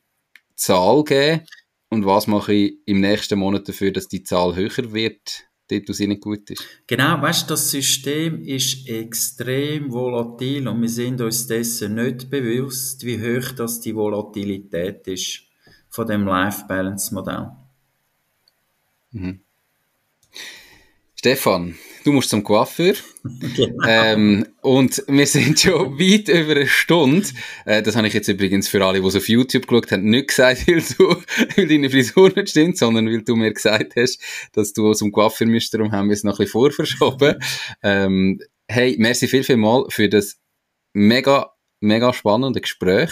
[0.55, 1.43] Zahl geben
[1.91, 6.07] und was mache ich im nächsten Monat dafür, dass die Zahl höher wird, dort, sie
[6.07, 6.65] nicht gut ist.
[6.87, 13.05] Genau, weißt du, das System ist extrem volatil und wir sind uns dessen nicht bewusst,
[13.05, 15.43] wie hoch das die Volatilität ist
[15.91, 17.51] von dem Life-Balance-Modell.
[19.13, 19.41] Mhm.
[21.19, 22.95] Stefan, du musst zum Coiffeur.
[23.57, 23.87] Genau.
[23.87, 27.27] Ähm, und wir sind schon weit über eine Stunde.
[27.67, 30.29] Äh, das habe ich jetzt übrigens für alle, die es auf YouTube geschaut haben, nicht
[30.29, 31.17] gesagt, weil, du,
[31.57, 35.47] weil deine Frisur nicht stimmt, sondern weil du mir gesagt hast, dass du zum Coiffeur
[35.47, 37.35] müsst, darum haben wir es noch ein bisschen vorverschoben.
[37.83, 40.39] ähm, hey, merci viel, viel mal für das
[40.95, 43.11] mega mega spannende Gespräch.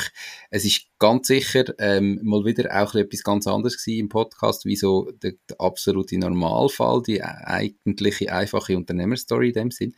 [0.50, 4.76] Es ist ganz sicher ähm, mal wieder auch etwas ganz anderes gewesen im Podcast, wie
[4.76, 9.94] so der, der absolute Normalfall, die eigentliche einfache Unternehmerstory in dem Sinn.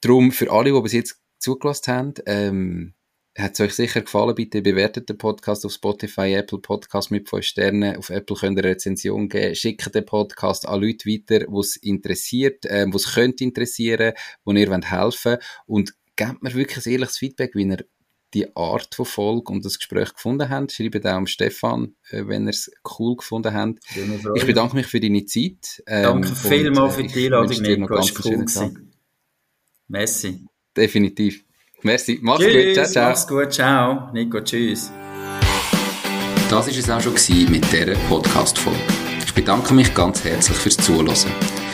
[0.00, 2.94] Drum für alle, die bis jetzt zugelassen haben, ähm,
[3.38, 7.44] hat es euch sicher gefallen, bitte bewertet den Podcast auf Spotify, Apple Podcast mit 5
[7.44, 7.96] Sternen.
[7.96, 9.54] Auf Apple könnt ihr eine Rezension geben.
[9.54, 14.52] Schickt den Podcast an Leute weiter, die es interessiert, äh, die es könnte interessieren, wo
[14.52, 15.44] ihr helfen wollt.
[15.66, 15.94] Und
[16.26, 17.84] gebt mir wirklich ein ehrliches Feedback, wie ihr
[18.34, 20.72] die Art von Folge und das Gespräch gefunden habt.
[20.72, 23.78] Schreibt auch Stefan, äh, wenn ihr es cool gefunden habt.
[24.34, 25.82] Ich bedanke mich für deine Zeit.
[25.86, 27.96] Ähm, Danke vielmals für die Einladung, Nico.
[27.96, 28.44] Es cool.
[29.88, 30.46] Merci.
[30.76, 31.44] Definitiv.
[31.82, 32.18] Merci.
[32.22, 32.74] Mach's tschüss, gut.
[32.74, 33.08] Ciao, ciao.
[33.08, 33.52] Mach's gut.
[33.52, 34.12] Ciao.
[34.12, 34.92] Nico, tschüss.
[36.48, 38.78] Das war es auch schon mit dieser Podcast-Folge.
[39.24, 41.59] Ich bedanke mich ganz herzlich fürs Zuhören.